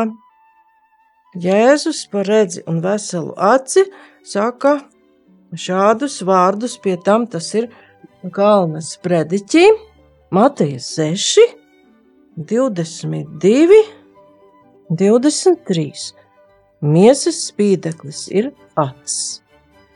Jēzus 1.37 2.07
par 2.11 2.29
redzi 2.31 2.63
un 2.71 2.81
veselu 2.85 3.35
aci 3.37 3.85
saka 4.27 4.79
šādus 5.67 6.23
vārdus, 6.27 6.79
pie 6.81 6.97
tam 7.05 7.27
tas 7.31 7.53
ir 7.55 7.69
Kalnas 8.33 8.95
prediķī, 9.05 9.67
Mateja 10.35 10.81
6, 10.83 11.45
22, 12.51 13.83
23. 14.91 15.87
Miesas 16.87 17.45
spīdeklis 17.51 18.27
ir 18.33 18.51
acis. 18.81 19.43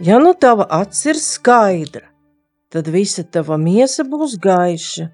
Ja 0.01 0.21
nu 0.23 0.33
tava 0.33 0.69
acis 0.81 1.11
ir 1.13 1.21
skaidra, 1.21 2.07
tad 2.71 2.89
visa 2.89 3.25
tava 3.25 3.59
miesa 3.59 4.05
būs 4.07 4.39
gaiša. 4.41 5.09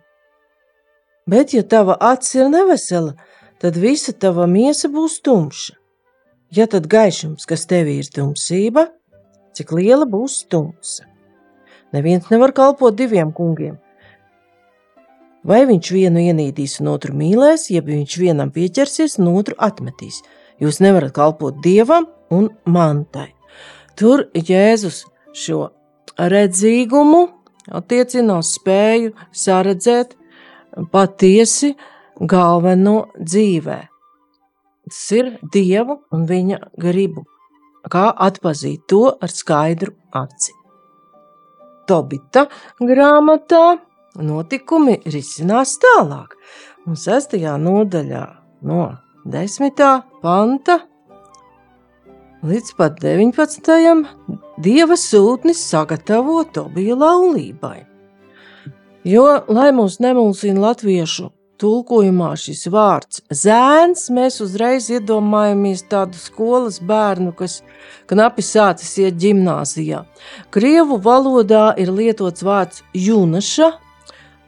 Bet, 1.27 1.55
ja 1.57 1.65
tava 1.67 1.97
acis 2.01 2.37
ir 2.39 2.51
nevesela, 2.53 3.17
tad 3.59 3.79
visa 3.81 4.13
tava 4.13 4.47
miesa 4.47 4.89
būs 4.93 5.19
tumša. 5.25 5.75
Ja 6.55 6.69
tad 6.71 6.87
gaišums, 6.87 7.49
kas 7.49 7.67
tevī 7.67 7.99
ir 8.03 8.11
tumsība, 8.15 8.87
cik 9.57 9.73
liela 9.75 10.07
būs 10.07 10.45
tumsa? 10.53 11.09
Neviens 11.97 12.29
nevar 12.31 12.53
kalpot 12.55 12.95
diviem 12.95 13.33
kungiem. 13.35 13.79
Vai 15.47 15.63
viņš 15.67 15.91
vienu 15.95 16.23
ienīdīs 16.23 16.81
un 16.83 16.91
otru 16.91 17.15
mīlēs, 17.15 17.69
ja 17.71 17.83
viņš 17.83 18.19
vienam 18.19 18.51
pieķersies 18.55 19.19
un 19.23 19.31
otru 19.35 19.55
atmetīs. 19.63 20.21
Jūs 20.63 20.81
nevarat 20.83 21.15
kalpot 21.15 21.59
dievam 21.63 22.09
un 22.35 22.49
mantai. 22.67 23.31
Tur 23.99 24.27
Jēzus 24.35 25.05
šo 25.37 25.69
redzīgumu 26.19 27.36
attiecina 27.71 28.39
uz 28.41 28.53
spēju 28.57 29.13
saredzēt 29.35 30.17
patiesi 30.93 31.75
galveno 32.21 32.99
dzīvē. 33.19 33.79
Tas 34.87 35.01
ir 35.17 35.33
Dievu 35.53 35.99
un 36.15 36.27
viņa 36.29 36.61
gribu, 36.79 37.25
kā 37.91 38.07
atpazīt 38.29 38.87
to 38.91 39.09
ar 39.11 39.33
skaidru 39.33 39.97
aci. 40.15 40.55
Tobita 41.87 42.47
grāmatā 42.83 43.79
notikumi 44.23 45.01
risinās 45.11 45.77
tālāk, 45.83 46.35
un 46.87 46.99
sestajā 46.99 47.57
nodaļā 47.63 48.25
no 48.67 48.87
desmitā 49.27 50.01
panta 50.23 50.81
līdz 52.47 52.75
pat 52.79 53.01
19. 53.03 54.05
dieva 54.63 54.97
sūtnis 55.01 55.59
sagatavo 55.67 56.45
Tobija 56.55 56.95
laulībai. 56.99 57.81
Jo, 59.07 59.25
lai 59.51 59.73
mūs 59.75 59.99
nemulsina 60.03 60.63
latviešu 60.69 61.31
tulkojumā 61.59 62.33
šis 62.39 62.67
vārds 62.71 63.23
zēns, 63.33 64.07
mēs 64.15 64.39
uzreiz 64.45 64.87
iedomājamies 64.93 65.87
tādu 65.91 66.21
skolas 66.21 66.79
bērnu, 66.79 67.33
kas 67.35 67.61
knapi 68.11 68.45
sācis 68.45 68.95
iet 69.03 69.19
ģimnāzijā. 69.23 70.05
Krievu 70.55 71.01
valodā 71.03 71.71
ir 71.81 71.91
lietots 71.95 72.47
vārds 72.47 72.85
junaša, 72.95 73.73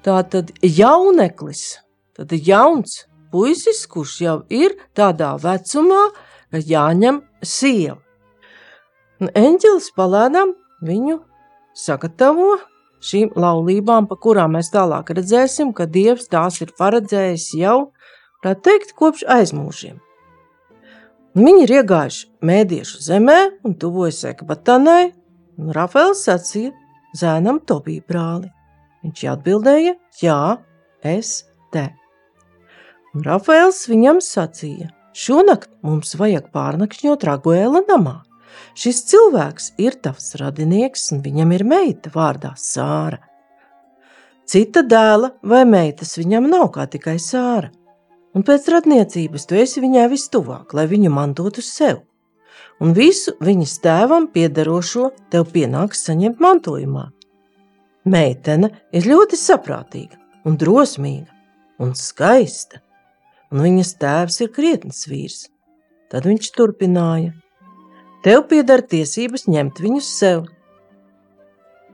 tātad 0.07 0.53
jauneklis, 0.63 1.81
tad 2.15 2.37
jauns 2.37 3.07
puisis, 3.33 3.87
kurš 3.91 4.21
jau 4.23 4.39
ir 4.53 4.77
tādā 4.95 5.35
vecumā, 5.43 6.11
ka 6.53 6.63
jāņem 6.63 7.25
sieva. 7.43 7.99
Un 9.19 9.31
eņģelis 9.35 9.93
palēnām 9.99 10.55
viņu 10.87 11.19
sagatavo 11.75 12.57
šīm 13.03 13.33
laulībām, 13.39 14.07
pa 14.11 14.19
kurām 14.19 14.57
mēs 14.57 14.71
tālāk 14.75 15.13
redzēsim, 15.15 15.73
ka 15.75 15.87
Dievs 15.87 16.29
tās 16.31 16.61
ir 16.63 16.75
paredzējis 16.79 17.49
jau, 17.59 17.79
tā 18.43 18.55
teikt, 18.55 18.95
kopš 18.99 19.25
aizmūžiem. 19.31 19.99
Viņi 21.39 21.65
ir 21.67 21.75
iegājuši 21.81 22.29
mēdiešu 22.49 23.03
zemē 23.05 23.39
un 23.67 23.75
tuvojas 23.79 24.25
Ekbatanai, 24.33 25.13
un 25.61 25.75
Rafēls 25.77 26.25
sacīja 26.27 26.73
zēnam 27.19 27.61
Tobija 27.63 28.03
brāli. 28.09 28.51
Viņš 29.05 29.25
atbildēja, 29.35 29.95
jā, 30.23 30.41
es 31.07 31.45
te. 31.75 31.87
Un 33.15 33.23
Rafēls 33.27 33.85
viņam 33.91 34.19
sacīja, 34.25 34.91
šonakt 35.19 35.71
mums 35.83 36.15
vajag 36.19 36.51
pārnakšņot 36.55 37.27
Raguēla 37.27 37.83
namā. 37.89 38.21
Šis 38.79 39.03
cilvēks 39.11 39.73
ir 39.83 39.97
tavs 40.03 40.37
radinieks, 40.39 41.09
un 41.15 41.23
viņam 41.25 41.55
ir 41.57 41.65
meita 41.67 42.13
vārdā 42.15 42.53
Sāra. 42.59 43.19
Cita 44.49 44.85
dēla 44.87 45.35
vai 45.43 45.65
meitas 45.69 46.15
viņam 46.19 46.47
nav 46.49 46.71
kā 46.77 46.87
tikai 46.91 47.19
Sāra, 47.21 47.73
un 48.35 48.47
pēc 48.47 48.71
radniecības 48.73 49.49
tu 49.49 49.59
esi 49.59 49.83
viņai 49.85 50.07
vistuvāk, 50.15 50.73
lai 50.79 50.87
viņu 50.91 51.13
mantotu 51.13 51.65
sev. 51.65 52.05
Un 52.79 52.95
visu 52.95 53.35
viņas 53.43 53.75
tēvam 53.83 54.29
piederošo 54.31 55.11
tev 55.33 55.49
pienāks 55.51 56.05
saņemt 56.07 56.39
mantojumā. 56.41 57.09
Meitene 58.09 58.71
ir 58.95 59.09
ļoti 59.11 59.37
saprātīga 59.37 60.17
un 60.47 60.57
drosmīga 60.57 61.35
un 61.83 61.97
skaista, 61.99 62.81
un 63.53 63.63
viņas 63.65 63.95
tēvs 64.03 64.41
ir 64.45 64.53
krietns 64.55 65.07
vīrs. 65.09 65.47
Tad 66.13 66.27
viņš 66.29 66.51
turpināja: 66.57 67.33
Tev 68.25 68.45
pieder 68.51 68.83
tiesības 68.83 69.47
ņemt 69.49 69.81
viņus 69.85 70.11
sev. 70.19 70.45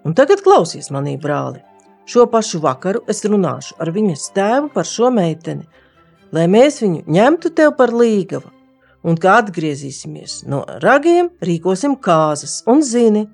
Un 0.04 0.14
tagad 0.16 0.42
klausies 0.44 0.90
manī, 0.92 1.16
brāli. 1.20 1.62
Šo 2.04 2.26
pašu 2.28 2.60
vakaru 2.60 3.00
es 3.08 3.22
runāšu 3.24 3.78
ar 3.80 3.88
viņas 3.92 4.26
tēvu 4.36 4.68
par 4.74 4.84
šo 4.84 5.08
meiteni, 5.14 5.64
lai 6.36 6.44
mēs 6.52 6.82
viņu 6.82 7.06
ņemtu 7.08 7.52
tev 7.56 7.72
par 7.78 7.94
līgavu. 7.96 8.50
Un 9.04 9.16
kā 9.20 9.38
atgriezīsimies 9.42 10.42
no 10.48 10.62
ragiem, 10.80 11.30
rīkosim 11.44 11.96
kāzas 12.00 12.62
un 12.68 12.80
zini. 12.84 13.26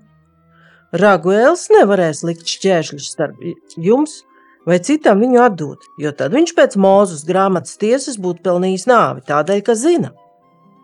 Raguēls 0.90 1.68
nevarēs 1.70 2.24
likt 2.26 2.50
šķēršļus 2.50 3.10
starp 3.14 3.42
jums 3.78 4.20
vai 4.68 4.78
citam 4.84 5.20
viņu 5.22 5.40
atdot, 5.44 5.86
jo 6.00 6.12
tad 6.16 6.34
viņš 6.36 6.54
pēc 6.56 6.76
mūzes 6.80 7.24
grāmatas 7.28 7.78
tiesas 7.80 8.18
būtu 8.20 8.44
pelnījis 8.46 8.86
nāvi 8.90 9.24
tādēļ, 9.28 9.62
ka 9.66 9.76
zina. 9.78 10.12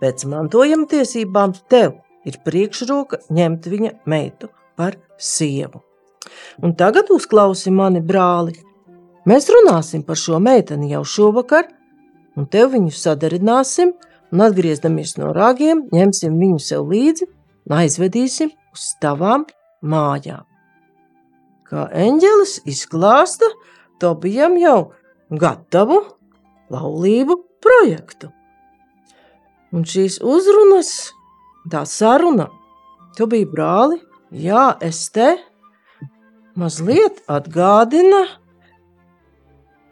Pēc 0.01 0.27
mantojuma 0.29 0.89
tiesībām 0.91 1.55
tev 1.73 1.99
ir 2.29 2.39
priekšroka 2.45 3.23
ņemt 3.33 3.69
viņa 3.73 3.93
meitu 4.11 4.51
par 4.77 4.99
sievu. 5.19 5.83
Un 6.62 6.75
tagad 6.77 7.11
uzklausi 7.15 7.71
mani, 7.71 8.03
brāli. 8.03 8.57
Mēs 9.27 9.49
runāsim 9.53 10.03
par 10.07 10.19
šo 10.21 10.41
meiteni 10.43 10.93
jau 10.93 11.03
šovakar, 11.07 11.69
un 12.37 12.47
tev 12.51 12.75
viņu 12.75 12.93
sadarināsim, 12.95 13.95
un 14.33 14.45
atgriežamies 14.47 15.17
no 15.21 15.33
rāgiem, 15.37 15.87
ņemsim 15.95 16.37
viņu 16.41 16.61
sev 16.62 16.91
līdzi 16.91 17.29
un 17.67 17.79
aizvedīsim 17.81 18.53
uz 18.75 18.91
tavām 19.03 19.47
mājām. 19.83 20.45
Kā 21.67 21.89
eņģelis 21.91 22.61
izklāsta, 22.71 23.49
Tobijam 24.00 24.56
jau 24.61 24.92
gatavu 25.30 26.02
laulību 26.72 27.38
projektu. 27.62 28.30
Un 29.74 29.85
šīs 29.88 30.20
uzrunas, 30.24 31.12
tā 31.70 31.82
saruna, 31.88 32.48
tu 33.16 33.26
biji 33.30 33.48
brāli, 33.50 34.00
jā, 34.30 34.70
es 34.85 35.06
te 35.14 35.35
mazliet 36.56 37.22
atgādina 37.28 38.24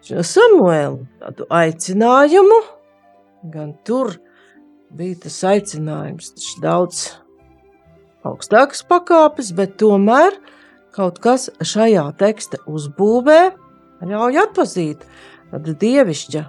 Samuēlu 0.05 1.07
tādu 1.17 1.47
aicinājumu, 1.49 2.59
gan 3.49 3.71
tur 3.89 4.11
bija 4.93 5.17
tas 5.23 5.39
aicinājums, 5.49 6.35
tas 6.37 6.49
daudz 6.61 6.99
augstākas 8.29 8.85
pakāpes, 8.85 9.55
bet 9.57 9.79
tomēr 9.81 10.37
kaut 10.93 11.23
kas 11.25 11.49
šajā 11.57 12.05
teksta 12.21 12.61
uzbūvē 12.69 13.55
ļauj 14.09 14.41
atpazīt 14.45 15.05
dievišķa, 15.55 16.43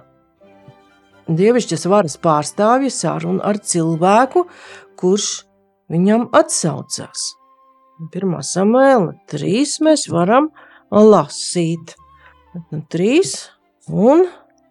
dievišķas 1.28 1.86
varas 1.90 2.16
pārstāvja 2.22 2.92
sarunu 2.92 3.42
ar 3.44 3.58
cilvēku, 3.58 4.46
kurš 4.98 5.28
viņam 5.92 6.28
atsaucās. 6.36 7.28
Pirmā 8.12 8.42
samēla 8.44 9.14
trīs 9.30 9.78
mēs 9.80 10.08
varam 10.12 10.50
lasīt. 10.92 11.94
Trīs 12.92 13.36
un 13.88 14.26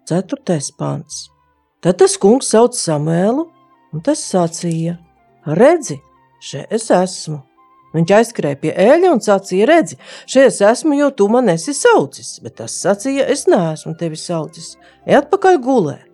ceturtais 0.09 0.71
pants. 0.77 1.25
Tad 1.81 1.99
tas 2.01 2.15
kungs 2.17 2.49
sauc 2.49 2.73
Samēlu, 2.73 3.45
un 3.93 4.01
tas 4.05 4.21
sacīja: 4.25 4.97
Redzi, 5.45 5.99
šeit 6.41 6.73
es 6.73 6.89
esmu! 6.93 7.43
Viņš 7.95 8.11
aizskrēja 8.17 8.59
pie 8.59 8.73
eļļa 8.75 9.11
un 9.13 9.21
sacīja: 9.23 9.67
Redzi, 9.69 9.99
šeit 10.27 10.49
es 10.49 10.59
esmu, 10.65 10.97
jo 10.99 11.11
tu 11.15 11.29
man 11.31 11.47
esi 11.53 11.73
saucis. 11.75 12.35
Bet 12.43 12.57
tas 12.59 12.75
sacīja: 12.83 13.27
Es 13.31 13.45
neesmu 13.51 13.95
tevi 13.99 14.19
saucis. 14.19 14.73
Ej 15.07 15.21
atpakaļ 15.21 15.61
gulēt. 15.63 16.11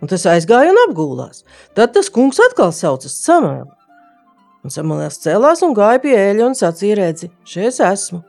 Un 0.00 0.08
tas 0.08 0.24
aizgāja 0.24 0.72
un 0.72 0.80
apgulās. 0.86 1.44
Tad 1.76 1.92
tas 1.92 2.08
kungs 2.12 2.40
atkal 2.40 2.72
saucas 2.72 3.18
Samuēlu. 3.20 3.68
Un 4.64 4.72
Samuēls 4.72 5.20
cēlās 5.20 5.60
un 5.64 5.76
gāja 5.76 6.00
pie 6.00 6.16
eļļa 6.16 6.48
un 6.48 6.56
sacīja: 6.56 6.98
Redzi, 7.02 7.30
šeit 7.44 7.72
es 7.74 7.80
esmu. 7.84 8.22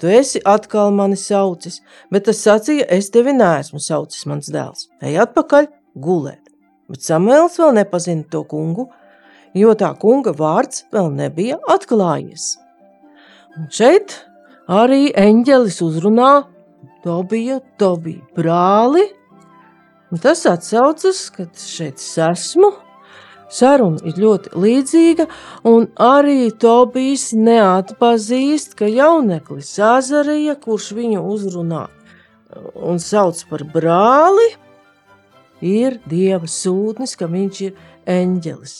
Tu 0.00 0.08
esi 0.08 0.40
atkal 0.48 0.94
mani 0.96 1.18
saucis, 1.20 1.78
bet 2.10 2.26
tas 2.26 2.42
sacīja: 2.42 2.88
Es 2.90 3.12
tevi 3.14 3.36
neesmu 3.36 3.78
saucis, 3.78 4.26
mans 4.26 4.50
dēls. 4.50 4.88
Ej 5.04 5.20
atpakaļ 5.26 5.70
gulēt. 5.94 6.42
Bet 6.90 7.06
Samuēls 7.06 7.60
vēl 7.60 7.76
nepazina 7.76 8.26
to 8.32 8.42
kungu, 8.50 8.88
jo 9.56 9.74
tā 9.74 9.92
kunga 10.00 10.34
vārds 10.36 10.84
vēl 10.94 11.10
nebija 11.14 11.58
atklājies. 11.70 12.56
Un 13.58 13.70
šeit 13.74 14.14
arī 14.70 15.10
eņģelis 15.16 15.80
uzrunā 15.86 16.32
Tobiju, 17.04 17.60
Tobiju 17.80 18.26
brāli. 18.36 19.06
Un 20.10 20.20
tas 20.20 20.44
atsaucas, 20.46 21.28
ka 21.32 21.46
šeit 21.56 21.98
es 22.02 22.12
esmu. 22.20 22.74
Saruna 23.50 23.98
ir 24.06 24.18
ļoti 24.22 24.52
līdzīga, 24.62 25.26
un 25.66 25.88
arī 25.98 26.52
Tobijs 26.54 27.32
neatpazīst, 27.34 28.76
ka 28.78 28.86
jauneklis 28.86 29.72
Azarija, 29.82 30.54
kurš 30.60 30.92
viņu 30.94 31.24
uzrunā 31.32 31.88
un 32.74 32.98
sauc 33.02 33.42
par 33.50 33.64
brāli, 33.74 34.48
ir 35.62 35.98
dieva 36.08 36.46
sūtnis, 36.46 37.16
ka 37.18 37.28
viņš 37.30 37.62
ir 37.66 37.80
eņģelis. 38.10 38.76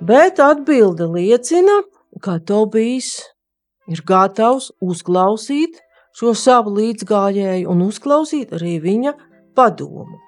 Bet 0.00 0.38
atbilde 0.38 1.08
liecina, 1.10 1.82
ka 2.22 2.38
Tobijs 2.38 3.16
ir 3.90 4.02
gatavs 4.06 4.70
uzklausīt 4.78 5.80
šo 6.14 6.34
savu 6.38 6.76
līdzgājēju 6.76 7.66
un 7.70 7.82
uzklausīt 7.88 8.54
arī 8.54 8.78
viņa 8.84 9.14
padomu. 9.58 10.20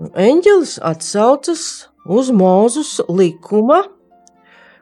Eņģelis 0.00 0.78
atsaucas 0.82 1.66
uz 2.10 2.30
Mūzus 2.34 2.96
likuma, 3.08 3.84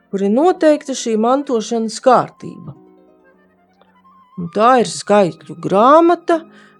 kur 0.09 0.23
ir 0.23 0.31
noteikta 0.33 0.95
šī 0.97 1.17
mantošanas 1.21 1.99
kārtība. 2.03 2.73
Un 4.39 4.49
tā 4.55 4.77
ir 4.81 4.89
skaitļu 4.89 5.59
grāmata, 5.61 6.39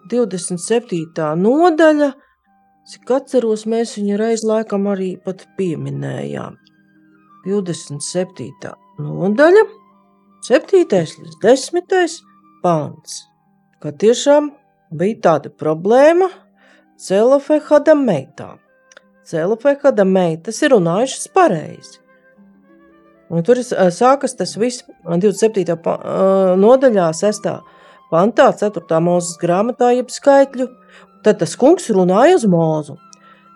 27. 0.09 1.27
nodaļa. 1.39 2.13
Cik 2.83 3.11
atceros, 3.15 3.63
mēs 3.69 3.93
viņu 3.95 4.17
reiz 4.19 4.41
laikam 4.43 4.89
arī 4.91 5.13
pat 5.23 5.45
pieminējām. 5.55 6.57
27. 7.45 8.73
nodaļa, 8.99 9.63
7. 10.43 10.83
līdz 10.91 11.37
10. 11.43 12.17
pāns. 12.63 13.21
Ka 13.79 13.91
tiešām 13.95 14.51
bija 14.91 15.19
tāda 15.27 15.51
problēma 15.51 16.27
Celofehada 16.99 17.95
meitām. 17.99 18.59
Celofehada 19.27 20.03
meitas 20.03 20.59
ir 20.63 20.75
runājušas 20.75 21.29
pareizi. 21.35 21.99
Un 23.31 23.43
tur 23.47 23.63
sākas 23.63 24.35
tas 24.37 24.57
viss 24.59 24.83
27. 25.07 25.79
nodaļā, 26.59 27.07
6. 27.15 27.49
pantā, 28.11 28.51
4. 28.59 28.99
mūzes 29.07 29.39
grāmatā, 29.41 29.95
jeb 29.95 30.11
skaitļu. 30.11 30.67
Tad 31.23 31.39
tas 31.39 31.55
kungs 31.59 31.87
runāja 31.95 32.35
uz 32.35 32.45
mūzu. 32.49 32.97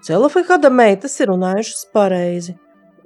Celofehada 0.07 0.71
meitas 0.71 1.17
ir 1.19 1.31
runājušas 1.33 1.89
pareizi. 1.95 2.55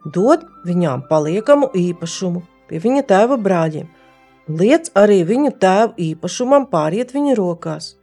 Dod 0.05 0.45
viņām 0.65 1.07
paliekamu 1.09 1.71
īpašumu 1.77 2.43
pie 2.71 2.79
viņa 2.79 3.03
tēva 3.09 3.35
brāļiem. 3.41 3.89
Liec 4.47 4.89
arī 4.97 5.21
viņu 5.27 5.51
tēvu 5.61 5.97
īpašumam 6.11 6.69
pāriet 6.71 7.11
viņa 7.15 7.35
rokās. 7.39 7.95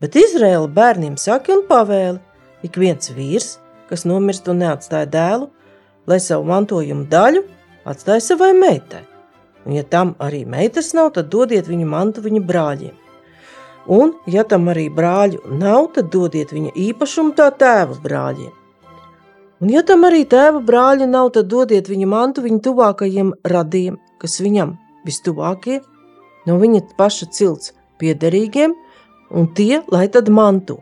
Bet 0.00 0.16
Izraēla 0.16 0.68
bērniem 0.76 1.16
saka 1.20 1.52
un 1.54 1.64
pavēli, 1.68 2.20
ik 2.64 2.76
viens 2.80 3.12
vīrs, 3.16 3.58
kas 3.88 4.06
nomirst 4.08 4.48
un 4.48 4.62
neatstāja 4.62 5.08
dēlu, 5.12 5.50
lai 6.08 6.20
savu 6.20 6.48
mantojumu 6.48 7.08
daļu 7.10 7.44
atstāj 7.88 8.20
savai 8.24 8.52
meitai. 8.56 9.02
Un, 9.66 9.74
ja 9.76 9.84
tam 9.84 10.14
arī 10.20 10.44
meitas 10.48 10.94
nav, 10.96 11.12
tad 11.16 11.28
dodiet 11.32 11.68
viņu 11.68 11.88
mantu 11.88 12.24
viņa 12.24 12.44
brāļiem. 12.48 12.94
Un, 13.90 14.12
ja 14.30 14.44
tam 14.46 14.68
arī 14.70 14.86
brāļu 14.94 15.56
nav, 15.58 15.88
tad 15.96 16.12
dodiet 16.14 16.52
viņa 16.54 16.70
īpašumu 16.78 17.34
tā 17.38 17.48
tēva 17.58 17.96
brāļiem. 18.04 18.52
Un, 19.60 19.72
ja 19.74 19.82
tam 19.86 20.06
arī 20.06 20.22
tēva 20.30 20.60
brāļa 20.62 21.08
nav, 21.10 21.32
tad 21.34 21.48
dodiet 21.50 21.90
viņa 21.90 22.06
mantu 22.08 22.44
viņa 22.44 22.62
tuvākajiem 22.68 23.32
radiem, 23.50 23.98
kas 24.22 24.38
viņam 24.40 24.76
vistuvākie, 25.04 25.80
no 26.46 26.60
viņa 26.62 26.84
paša 27.00 27.28
cilts 27.34 27.74
piederīgiem, 28.00 28.76
un 29.34 29.50
tie, 29.58 29.82
lai 29.90 30.06
tad 30.08 30.30
manto. 30.30 30.78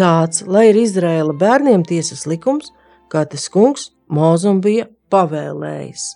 Tāds, 0.00 0.42
lai 0.48 0.70
ir 0.70 0.80
Izraēla 0.80 1.36
bērniem 1.36 1.84
tiesas 1.84 2.24
likums, 2.28 2.72
kā 3.12 3.24
tas 3.28 3.46
kungs 3.52 3.90
Mozum 4.08 4.62
bija 4.64 4.86
pavēlējis. 5.12 6.14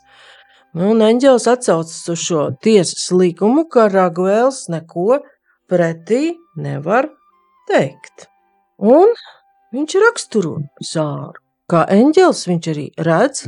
Un 0.79 1.03
eņģēlis 1.03 1.47
atsaucas 1.51 2.03
uz 2.13 2.21
šo 2.23 2.43
tiesas 2.63 3.09
likumu, 3.11 3.65
ka 3.67 3.89
Raguēls 3.91 4.69
neko 4.71 5.19
pretī 5.71 6.35
nevar 6.59 7.09
teikt. 7.71 8.27
Un 8.81 9.13
viņš 9.75 9.97
raksturo 10.05 10.57
zāru. 10.83 11.39
Kā 11.71 11.85
eņģēlis 11.95 12.47
viņš 12.51 12.69
arī 12.73 12.87
redz, 13.07 13.45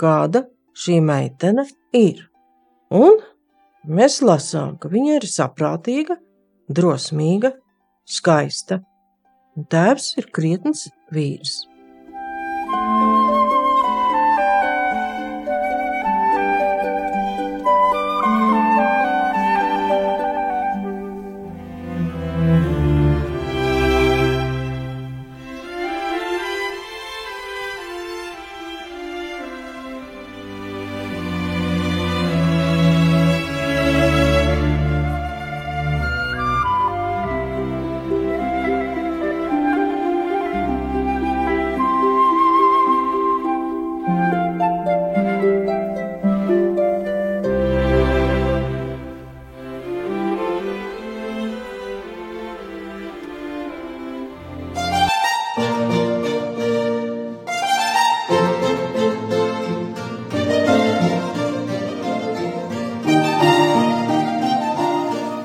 kāda 0.00 0.46
šī 0.78 1.00
meitene 1.04 1.66
ir. 1.96 2.22
Un 2.94 3.18
mēs 3.84 4.22
lasām, 4.24 4.78
ka 4.80 4.88
viņa 4.88 5.18
ir 5.18 5.26
saprātīga, 5.28 6.16
drosmīga, 6.72 7.52
skaista. 8.08 8.80
Un 9.58 9.66
tēvs 9.68 10.14
ir 10.22 10.30
krietns 10.32 10.86
vīrs. 11.12 11.66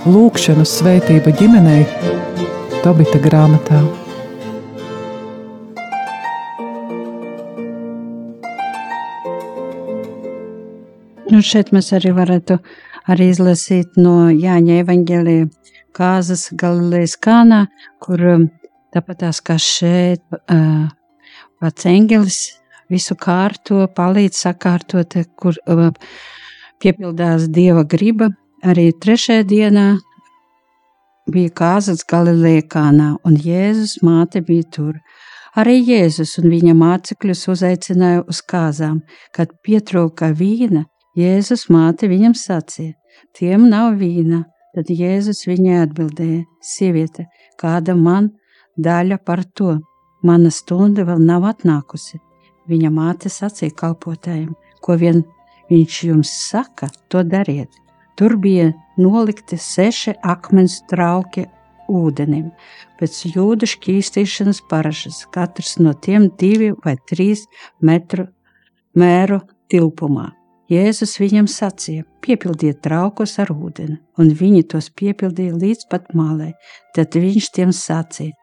Lūkšanu 0.04 0.66
svētība 0.68 1.32
ģimenei 1.40 1.86
Tobita 2.84 3.22
grāmatā. 3.24 3.78
Nu, 11.32 11.40
šeit 11.40 11.72
mēs 11.72 11.94
arī 11.96 12.12
varētu 12.20 12.60
arī 13.16 13.30
izlasīt 13.32 13.96
no 13.96 14.28
Jāņa 14.28 14.82
evaņģēlija 14.84 15.48
kāzas 15.96 16.50
Galilejas 16.52 17.16
kānā, 17.16 17.64
kur 18.04 18.28
um, 18.36 18.46
tāpat 18.92 19.24
tās 19.24 19.40
kā 19.40 19.56
šeit 19.56 20.20
uh, 20.36 20.92
pats 21.64 21.92
eņģelis 21.96 22.44
visu 22.92 23.16
kārto, 23.16 23.86
palīdz 23.88 24.46
sakārtot, 24.50 25.22
kur 25.40 25.64
uh, 25.64 25.94
piepildās 26.84 27.48
Dieva 27.48 27.88
griba, 27.88 28.34
Arī 28.64 28.94
trešajā 28.96 29.44
dienā 29.44 29.86
bija 31.28 31.52
kāzas 31.52 32.06
Galilejā, 32.08 32.86
un 33.28 33.36
Jēzus 33.36 33.98
māte 34.08 34.40
bija 34.40 34.64
tur. 34.72 34.94
Arī 35.60 35.82
Jēzus 35.84 36.38
un 36.40 36.48
viņa 36.48 36.76
mācekļus 36.80 37.42
uzaicināja 37.52 38.22
uz 38.24 38.40
kāzām. 38.40 39.02
Kad 39.36 39.52
pietrūka 39.68 40.32
vīna, 40.32 40.86
Jēzus 41.20 41.68
māte 41.76 42.08
viņam 42.08 42.38
sacīja: 42.40 42.96
Tiem 43.36 43.68
nav 43.68 44.00
vīna. 44.00 44.46
Tad 44.74 44.88
Jēzus 44.88 45.44
viņai 45.52 45.84
atbildēja: 45.84 46.46
Sieviete, 46.64 47.28
kāda 47.60 48.00
man 48.00 48.32
daļa 48.80 49.20
par 49.28 49.44
to? 49.44 49.76
Mana 50.24 50.50
stunda 50.50 51.04
vēl 51.04 51.20
nav 51.20 51.52
atnākusi. 51.52 52.24
Viņa 52.72 52.96
māte 52.96 53.28
sacīja 53.28 53.76
kalpotājiem: 53.76 54.54
Ko 54.80 54.96
vien 54.96 55.26
viņš 55.68 56.04
jums 56.08 56.38
saka, 56.48 56.88
to 57.12 57.28
dariet. 57.28 57.83
Tur 58.20 58.36
bija 58.38 58.70
nolikti 58.98 59.58
seši 59.58 60.14
akmens 60.22 60.82
trauki 60.90 61.48
ūdenim, 61.90 62.52
pēc 63.00 63.18
jūdu 63.34 63.68
šķīstīšanas 63.70 64.62
parašas, 64.70 65.24
katrs 65.34 65.78
no 65.82 65.94
tiem 65.94 66.30
divi 66.40 66.72
vai 66.86 66.96
trīs 67.10 67.48
metru 67.82 68.28
mēru 68.98 69.42
tilpumā. 69.72 70.30
Jēzus 70.72 71.18
viņam 71.20 71.50
sacīja: 71.52 72.06
piepildiet 72.24 72.80
traukus 72.86 73.36
ar 73.42 73.52
ūdeni, 73.52 73.98
un 74.18 74.32
viņi 74.40 74.64
tos 74.72 74.88
piepildīja 74.96 75.58
līdz 75.60 75.90
pat 75.92 76.14
malai. 76.18 76.54
Tad 76.96 77.18
viņš 77.20 77.50
tiem 77.58 77.74
sacīja: 77.76 78.38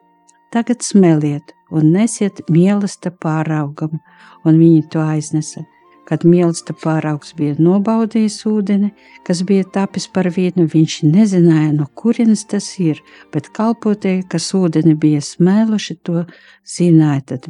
Tagad 0.53 0.83
smeliet 0.85 1.55
un 1.71 1.93
nesiet 1.95 2.43
mīlestību 2.51 3.17
pāraugam, 3.23 3.99
un 4.45 4.59
viņi 4.59 4.83
to 4.91 5.01
aiznesa. 5.01 5.63
Kad 6.09 6.25
mīlestības 6.27 6.81
pāraugs 6.81 7.33
bija 7.37 7.55
nobaudījis 7.61 8.39
ūdeni, 8.49 8.91
kas 9.27 9.43
bija 9.47 9.67
tapis 9.77 10.07
par 10.11 10.27
vīnu, 10.33 10.65
viņš 10.71 10.95
nezināja, 11.07 11.71
no 11.77 11.87
kurienes 11.95 12.43
tas 12.51 12.67
ir, 12.81 12.99
bet 13.33 13.51
kalpotie, 13.55 14.19
kas 14.27 14.49
ūdeni 14.57 14.97
bija 14.99 15.21
smēluši, 15.23 15.99
to 16.03 16.25
zināja. 16.67 17.21
Tad 17.33 17.47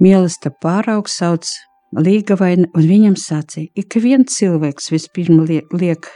mīlestība 0.00 0.56
pāraugs 0.64 1.18
sauc 1.20 1.52
līgavaini, 1.96 2.70
un 2.74 2.88
viņam 2.88 3.16
sacīja, 3.18 3.70
ik 3.74 3.98
viens 4.02 4.36
cilvēks 4.38 4.90
vispirms 4.94 5.50
liek 5.74 6.10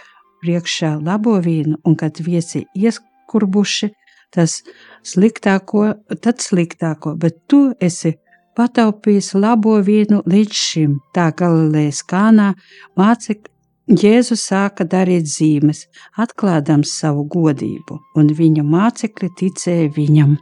priekšā 0.45 0.97
labo 1.03 1.39
vīnu, 1.43 1.81
un 1.85 1.97
kad 1.99 2.21
viesi 2.23 2.65
ieskurbuši, 2.77 3.91
tas 4.35 4.61
sliktāko, 5.07 5.93
tad 6.23 6.43
sliktāko, 6.43 7.15
bet 7.19 7.45
tu 7.51 7.69
esi 7.81 8.17
pataupījis 8.59 9.35
labo 9.39 9.79
vīnu 9.85 10.23
līdz 10.31 10.61
šim. 10.69 11.01
Tā 11.15 11.31
Galilejas 11.37 12.03
kānā 12.07 12.53
mācekļi 12.99 13.53
Jēzus 13.85 14.41
sāka 14.49 14.87
darīt 14.89 15.27
zīmes, 15.29 15.83
atklādams 16.17 16.95
savu 16.97 17.27
godību, 17.29 17.99
un 18.17 18.31
viņa 18.33 18.65
mācekļi 18.65 19.29
ticēja 19.37 19.91
viņam. 19.93 20.39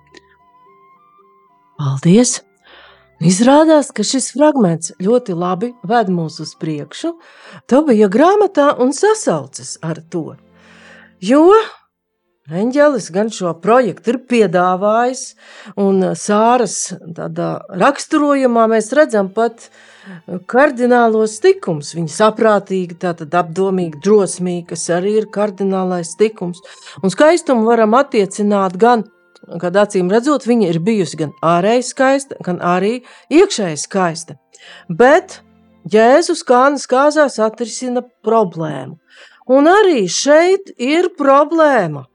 Paldies! 1.81 2.39
Izrādās, 3.23 3.91
ka 3.95 4.03
šis 4.07 4.33
fragments 4.35 4.93
ļoti 5.03 5.35
labi 5.39 5.73
ved 5.87 6.09
mūs 6.11 6.41
uz 6.43 6.55
priekšu. 6.59 7.13
Tā 7.71 7.83
bija 7.87 8.09
grāmatā 8.11 8.73
un 8.83 8.95
sasaucas 8.95 9.77
ar 9.83 9.99
to. 10.11 10.37
Jo 11.23 11.43
Eņģelis 12.51 13.05
gan 13.15 13.29
šo 13.31 13.53
projektu 13.63 14.11
ir 14.11 14.17
piedāvājis, 14.27 15.21
un 15.79 16.03
Sāras 16.19 16.91
raksturojumā 17.79 18.65
mēs 18.73 18.91
redzam 18.99 19.29
pat 19.31 19.69
kardinālos 20.51 21.37
tikums. 21.45 21.93
Viņa 21.95 22.11
saprātīga, 22.17 22.99
tātad 23.07 23.39
apdomīga, 23.39 24.03
drosmīga, 24.03 24.73
kas 24.73 24.89
arī 24.91 25.15
ir 25.21 25.31
kardinālais 25.31 26.17
tikums. 26.19 26.59
Un 26.99 27.15
skaistumu 27.15 27.63
varam 27.71 27.95
attiecināt 27.95 28.75
gan, 28.75 29.07
kad 29.63 29.79
acīm 29.79 30.11
redzot, 30.11 30.43
viņa 30.43 30.75
ir 30.75 30.83
bijusi 30.83 31.23
gan 31.23 31.39
ārēji 31.47 31.89
skaista, 31.93 32.43
gan 32.43 32.59
arī 32.59 32.97
iekšēji 33.31 33.83
skaista. 33.87 34.41
Bet 34.91 35.45
Jēzus 35.87 36.43
kānas 36.47 36.91
kāzās 36.91 37.39
atrisina 37.39 38.03
problēmu. 38.27 38.99
Un 39.47 39.71
arī 39.71 40.09
šeit 40.11 40.75
ir 40.79 41.15
problēma. 41.15 42.09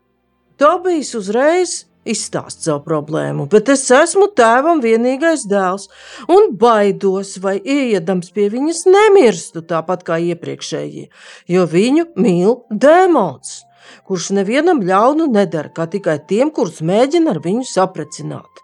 Tobijs 0.58 1.13
uzreiz 1.17 1.84
izstāst 2.08 2.63
savu 2.65 2.82
problēmu, 2.86 3.46
bet 3.52 3.70
es 3.74 3.84
esmu 3.93 4.30
tēvam 4.38 4.82
vienīgais 4.82 5.43
dēls 5.50 5.88
un 6.34 6.54
baidos, 6.58 7.36
vai 7.43 7.58
iedams 7.60 8.32
pie 8.34 8.48
viņas 8.54 8.86
nemirstu 8.89 9.63
tāpat 9.67 10.06
kā 10.08 10.20
iepriekšējie, 10.32 11.08
jo 11.54 11.65
viņu 11.70 12.08
mīl 12.17 12.62
dēmons, 12.72 13.60
kurš 14.08 14.32
nevienam 14.39 14.82
ļaunu 14.88 15.30
nedara, 15.34 15.70
kā 15.70 15.88
tikai 15.91 16.17
tiem, 16.30 16.50
kurus 16.54 16.82
mēģina 16.82 17.36
ar 17.36 17.41
viņu 17.43 17.67
saprecināt. 17.67 18.63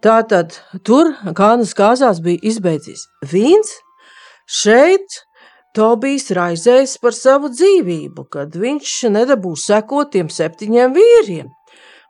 Tātad 0.00 0.56
tur 0.86 1.12
kānas 1.36 1.74
kāzās 1.76 2.22
bija 2.24 2.40
izbeidzies 2.48 3.04
vīns, 3.28 3.74
šeit 4.48 5.20
Tobijs 5.70 6.32
raizējas 6.34 6.96
par 6.98 7.14
savu 7.14 7.46
dzīvību, 7.54 8.24
kad 8.34 8.56
viņš 8.58 8.94
nedabūs 9.14 9.68
sekot 9.70 10.10
tiem 10.16 10.26
septiņiem 10.26 10.96
vīriem. 10.96 11.50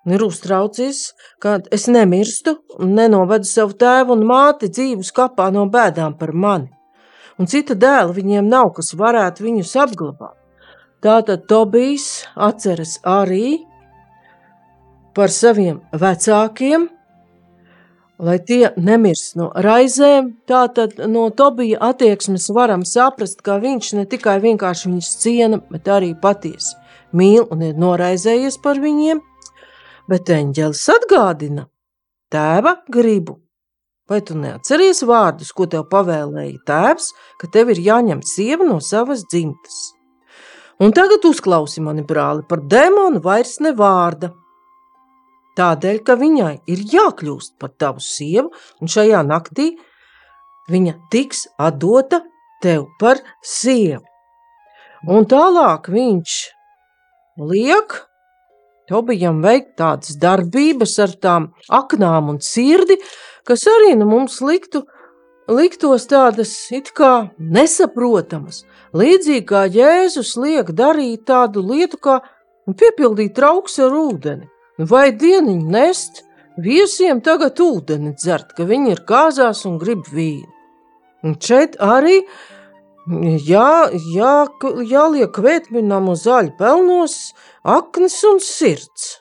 Un 0.06 0.14
ir 0.16 0.22
uztraucies, 0.24 1.10
ka 1.44 1.58
es 1.68 1.84
nemirstu 1.92 2.54
un 2.80 2.94
nenovedu 2.96 3.44
savu 3.44 3.76
tēvu 3.76 4.16
un 4.16 4.24
māti 4.30 4.70
dzīvus 4.72 5.12
kapā 5.12 5.50
no 5.52 5.66
bēdām 5.68 6.16
par 6.16 6.32
mani. 6.32 6.70
Un 7.36 7.48
cita 7.52 7.76
dēla 7.76 8.14
viņiem 8.16 8.48
nav, 8.48 8.72
kas 8.78 8.94
varētu 8.96 9.44
viņus 9.44 9.74
apglabāt. 9.84 10.38
Tātad 11.04 11.44
Tobijs 11.48 12.08
atceras 12.36 12.96
arī 13.04 13.58
par 15.16 15.28
saviem 15.32 15.82
vecākiem, 15.92 16.88
lai 18.20 18.38
tie 18.44 18.70
nemirst 18.76 19.36
no 19.40 19.50
raizēm. 19.54 20.34
Tātad 20.48 20.98
no 21.10 21.28
Tobija 21.34 21.80
attieksmes 21.90 22.50
varam 22.54 22.84
saprast, 22.86 23.40
ka 23.46 23.58
viņš 23.62 23.92
ne 23.98 24.06
tikai 24.10 24.38
vienkārši 24.44 24.90
viņus 24.90 25.10
ciena, 25.22 25.60
bet 25.72 25.88
arī 25.88 26.12
patiesi 26.20 26.76
mīl 27.16 27.46
un 27.50 27.64
ir 27.66 27.78
noraizējies 27.80 28.60
par 28.62 28.80
viņiem, 28.82 29.20
bet 30.10 30.30
eņģelis 30.30 30.88
atgādina 30.94 31.66
tēva 32.30 32.76
gribu. 32.90 33.40
Vai 34.10 34.20
tu 34.26 34.34
neatceries 34.34 35.04
vārdus, 35.06 35.52
ko 35.54 35.68
tev 35.70 35.84
pavēlēja 35.90 36.58
tēvs, 36.66 37.12
ka 37.38 37.50
tev 37.54 37.70
ir 37.70 37.82
jāņem 37.84 38.24
sieva 38.26 38.66
no 38.66 38.80
savas 38.82 39.22
dzimtas? 39.30 39.92
Un 40.82 40.94
tagad 40.96 41.26
uzklausi 41.28 41.82
mani 41.84 42.02
brāli 42.06 42.42
par 42.48 42.62
demonu 42.66 43.20
vairs 43.22 43.58
ne 43.62 43.70
vārda, 43.76 44.32
Tādēļ, 45.60 46.02
ka 46.06 46.16
viņai 46.16 46.52
ir 46.72 46.84
jākļūst 46.94 47.58
par 47.60 47.74
tavu 47.76 48.00
sievu, 48.00 48.48
un 48.80 48.88
šajā 48.88 49.20
naktī 49.28 49.74
viņa 50.72 50.94
tiks 51.12 51.44
atdota 51.60 52.22
tev 52.64 52.86
par 53.00 53.20
sievu. 53.44 54.06
Un 55.08 55.26
tālāk 55.28 55.88
viņš 55.92 56.38
liek 57.50 58.00
Tobijam 58.90 59.38
veikt 59.38 59.76
tādas 59.78 60.16
darbības 60.18 60.96
ar 61.04 61.12
tām 61.22 61.44
aknām 61.70 62.32
un 62.32 62.40
sirdi, 62.42 62.96
kas 63.46 63.62
arī 63.70 63.92
nu 64.00 64.08
mums 64.10 64.40
liktu, 64.42 64.82
liktos 65.46 66.08
tādas 66.10 66.50
it 66.74 66.90
kā 66.98 67.30
nesaprotamas. 67.38 68.64
Līdzīgi 68.90 69.44
kā 69.46 69.62
Jēzus 69.70 70.34
liek 70.42 70.72
darīt 70.74 71.22
tādu 71.30 71.62
lietu, 71.68 72.00
kā 72.02 72.18
piepildīt 72.66 73.36
trauks 73.38 73.78
ar 73.78 73.94
ūdeni. 73.94 74.50
Vai 74.80 75.10
dieniņu 75.12 75.68
nest, 75.68 76.22
viesiem 76.56 77.20
tagad 77.20 77.60
ūdeni 77.60 78.14
dzert, 78.16 78.54
ka 78.56 78.64
viņi 78.64 78.94
ir 78.94 79.02
kāzās 79.08 79.66
un 79.68 79.76
grib 79.80 80.06
vīnu. 80.08 80.48
Un 81.26 81.34
šeit 81.36 81.76
arī 81.84 82.22
jā, 83.44 83.90
jā, 84.14 84.36
jāliek 84.88 85.32
kvētmināmo 85.36 86.14
zaļu 86.16 86.54
pelnos 86.56 87.34
aknes 87.60 88.16
un 88.24 88.40
sirds. 88.40 89.18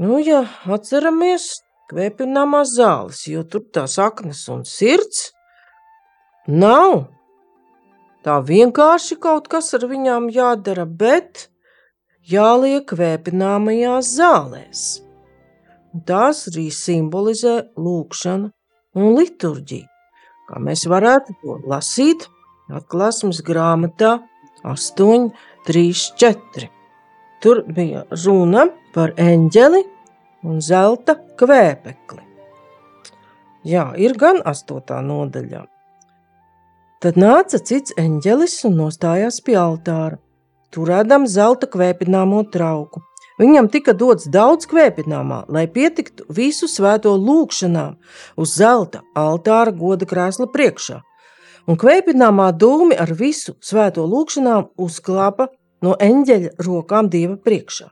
Nu, 0.00 0.16
ja 0.24 0.46
atceramies 0.64 1.60
kvēpināmās 1.92 2.72
zāles, 2.78 3.26
jo 3.28 3.44
tur 3.44 3.66
tās 3.74 3.98
aknes 4.00 4.46
un 4.48 4.64
sirds 4.64 5.34
nav. 6.48 7.10
Tā 8.24 8.40
vienkārši 8.44 9.20
kaut 9.20 9.48
kas 9.52 9.74
ar 9.76 9.84
viņām 9.90 10.30
jādara, 10.32 10.86
bet 10.86 11.49
jāliek 12.30 12.92
vēpināmajās 12.96 14.14
zālēs. 14.18 14.82
Tās 16.06 16.44
arī 16.50 16.68
simbolizē 16.70 17.54
lūkšanu 17.78 18.50
un 19.00 19.16
liturģiju, 19.18 19.86
kā 20.50 20.62
mēs 20.62 20.86
varētu 20.90 21.34
to 21.42 21.58
lasīt 21.70 22.28
atklāsmes 22.70 23.42
grāmatā 23.46 24.20
8, 24.62 25.30
3, 25.66 26.04
4. 26.22 26.70
Tur 27.42 27.64
bija 27.66 28.04
runa 28.24 28.68
par 28.94 29.14
eņģeli 29.18 29.82
un 30.46 30.62
zelta 30.62 31.16
kvēpekli. 31.40 32.22
Jā, 33.66 33.90
ir 33.96 34.14
gan 34.16 34.40
astotā 34.46 35.00
nodaļā. 35.04 35.66
Tad 37.00 37.16
nāca 37.16 37.58
cits 37.64 37.94
eņģelis 37.98 38.58
un 38.68 38.76
nostājās 38.84 39.40
pie 39.44 39.56
altāra 39.56 40.20
turēdam 40.74 41.26
zelta 41.26 41.68
kvēpināmo 41.70 42.42
trauku. 42.52 43.02
Viņam 43.40 43.70
tika 43.72 43.94
dots 43.96 44.26
daudz 44.28 44.66
kvēpināmā, 44.68 45.44
lai 45.48 45.64
pietiktu 45.64 46.26
visu 46.28 46.68
svēto 46.68 47.14
lūgšanām 47.16 47.94
uz 48.36 48.56
zelta 48.56 49.00
altāra 49.16 49.72
goda 49.72 50.08
krēsla 50.08 50.50
priekšā. 50.52 50.98
Un 51.68 51.78
kvēpināmā 51.80 52.50
dūmi 52.56 52.98
ar 53.00 53.14
visu 53.16 53.54
svēto 53.64 54.04
lūgšanām 54.04 54.68
uzklāpa 54.76 55.48
no 55.84 55.96
eņģeļa 55.96 56.52
rokām 56.66 57.08
dieva 57.12 57.38
priekšā. 57.40 57.88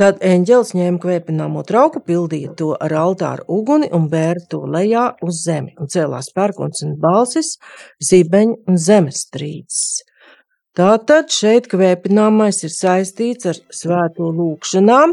Tad 0.00 0.24
eņģelis 0.26 0.72
ņēma 0.74 0.98
kvēpināmo 1.02 1.60
trauku, 1.68 2.00
pildīja 2.02 2.56
to 2.58 2.72
ar 2.74 2.96
altāra 2.98 3.44
uguni 3.46 3.86
un 3.94 4.08
bēra 4.10 4.42
to 4.50 4.64
lejā 4.66 5.04
uz 5.22 5.44
zemi, 5.44 5.76
un 5.78 5.92
cēlās 5.92 6.32
pērkons 6.34 6.82
un 6.88 6.96
balsis, 7.04 7.52
zibeņi 8.02 8.56
un 8.66 8.80
zemestrīces. 8.88 10.02
Tātad 10.74 11.30
šeit 11.30 11.68
kvēpināmais 11.70 12.64
ir 12.66 12.72
saistīts 12.74 13.46
ar 13.46 13.58
svēto 13.70 14.32
lūkšanām, 14.34 15.12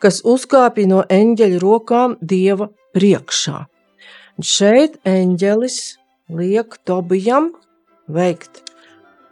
kas 0.00 0.22
uzkāpja 0.24 0.88
no 0.88 1.02
eņģeļa 1.04 1.58
rokām 1.60 2.14
Dieva 2.24 2.70
priekšā. 2.96 3.58
Šeit 4.40 4.96
eņģelis 5.04 5.76
liek 6.32 6.78
Tobijam 6.88 7.50
veikt 8.08 8.62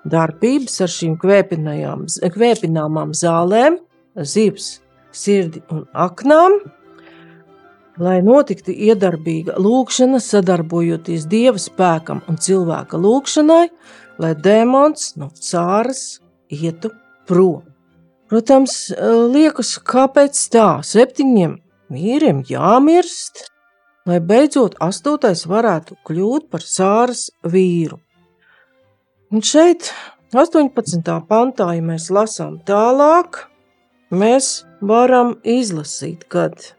darbības 0.04 0.76
ar 0.84 0.92
šīm 0.92 1.16
kvēpināmām 1.22 3.14
zālēm, 3.16 3.80
zivs, 4.20 4.68
sirdi 5.16 5.64
un 5.72 5.86
aknām, 5.96 6.58
lai 8.00 8.20
notiktu 8.24 8.72
iedarbīga 8.72 9.56
lūkšana, 9.60 10.20
sadarbojoties 10.24 11.24
dieva 11.28 11.60
spēkam 11.60 12.20
un 12.28 12.36
cilvēka 12.40 13.00
lūkšanai, 13.00 13.66
lai 14.20 14.34
demons 14.36 15.14
no 15.16 15.30
cāras 15.34 16.20
ietu 16.52 16.92
prom. 17.28 17.64
Protams, 18.30 18.92
liekas, 19.32 19.74
kāpēc 19.82 20.38
tā 20.52 20.68
septiņiem 20.86 21.56
vīriem 21.90 22.44
jāmirst, 22.46 23.48
lai 24.06 24.20
beidzot 24.22 24.76
astotais 24.82 25.46
varētu 25.50 25.96
kļūt 26.06 26.46
par 26.52 26.62
sāras 26.62 27.28
vīru. 27.42 27.98
Un 29.30 29.42
šeit, 29.46 29.90
18. 30.34 31.02
pantā, 31.26 31.72
ja 31.74 31.82
mēs 31.82 32.08
lasām 32.14 32.60
tālāk, 32.66 33.44
mēs 34.10 34.64
varam 34.82 35.36
izlasīt, 35.42 36.26
kad 36.30 36.72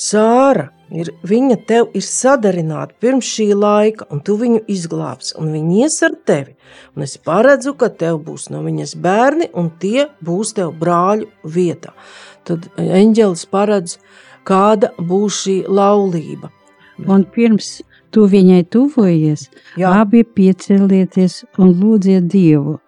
Sāra 0.00 0.70
ir, 0.88 1.10
viņa 1.28 1.56
tev 1.68 1.90
ir 1.98 2.04
sadarināta 2.06 2.96
pirms 3.02 3.28
šī 3.28 3.50
laika, 3.52 4.06
un 4.08 4.22
tu 4.24 4.38
viņu 4.40 4.62
izglābsi, 4.72 5.34
un 5.40 5.50
viņa 5.52 5.74
ies 5.82 5.98
ar 6.06 6.16
tevi. 6.26 6.54
Un 6.96 7.04
es 7.04 7.18
paredzu, 7.20 7.74
ka 7.76 7.90
tev 8.02 8.22
būs 8.24 8.48
no 8.54 8.62
viņas 8.64 8.94
bērni, 9.04 9.50
un 9.52 9.68
tie 9.82 10.08
būs 10.24 10.54
tev 10.56 10.72
brāļu 10.80 11.28
vietā. 11.44 11.92
Tad 12.48 12.70
eņģelis 12.80 13.44
paredz, 13.52 13.98
kāda 14.48 14.94
būs 14.96 15.42
šī 15.44 15.56
laulība. 15.68 16.48
Un 17.04 17.24
pirms 17.34 17.80
tu 18.12 18.26
viņai 18.28 18.64
tuvojies, 18.72 19.48
Jā. 19.80 19.92
abi 20.02 20.24
piecelieties 20.24 21.42
un 21.60 21.74
lūdziet 21.76 22.26
Dievu, 22.32 22.78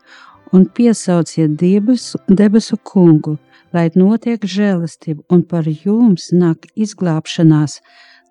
un 0.53 0.67
piesauciet 0.77 1.55
debesu, 1.61 2.21
debesu 2.29 2.77
kungu, 2.89 3.39
lai 3.75 3.89
notiek 3.95 4.43
žēlastība 4.45 5.25
un 5.33 5.45
par 5.49 5.69
jums 5.69 6.31
nāk 6.33 6.69
izglābšanās. 6.75 7.81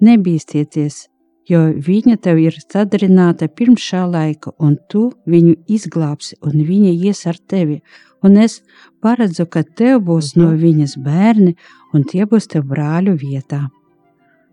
Nebīsties, 0.01 1.07
jo 1.49 1.61
viņa 1.87 2.17
tev 2.25 2.39
ir 2.41 2.57
sadarināta 2.61 3.49
pirms 3.49 3.83
šā 3.85 4.05
laika, 4.09 4.53
un 4.57 4.77
tu 4.89 5.11
viņu 5.29 5.57
izglābsi, 5.69 6.37
un 6.41 6.63
viņa 6.65 6.93
ies 7.07 7.25
ar 7.29 7.37
tevi. 7.37 7.81
Un 8.21 8.37
es 8.37 8.61
paredzu, 9.01 9.47
ka 9.49 9.63
tev 9.63 10.03
būs 10.05 10.35
no 10.37 10.51
viņas 10.57 10.97
bērni, 11.01 11.55
un 11.93 12.05
tie 12.05 12.25
būs 12.29 12.49
tev 12.53 12.67
brāļu 12.69 13.17
vietā. 13.17 13.67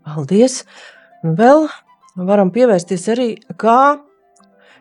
Paldies! 0.05 0.63
Vēl 1.21 1.67
varam 2.15 2.49
pievērsties 2.55 3.09
arī, 3.13 3.27
kā 3.61 3.99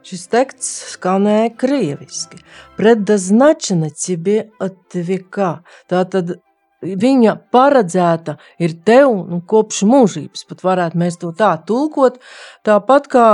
Šis 0.07 0.27
teksts 0.31 0.69
skanēja 0.95 1.51
krieviski. 1.59 2.39
Prednaznačena 2.79 3.91
cibi 3.91 4.39
atvika. 4.63 5.59
Tātad 5.91 6.37
viņa 6.83 7.35
paredzēta 7.53 8.37
ir 8.63 8.77
tev 8.87 9.11
nu, 9.27 9.41
kopš 9.47 9.83
mūžības, 9.89 10.47
pat 10.49 10.65
varētu 10.65 11.01
mēs 11.03 11.19
to 11.21 11.33
tā 11.37 11.57
tulkot. 11.67 12.21
Tāpat 12.67 13.11
kā 13.11 13.29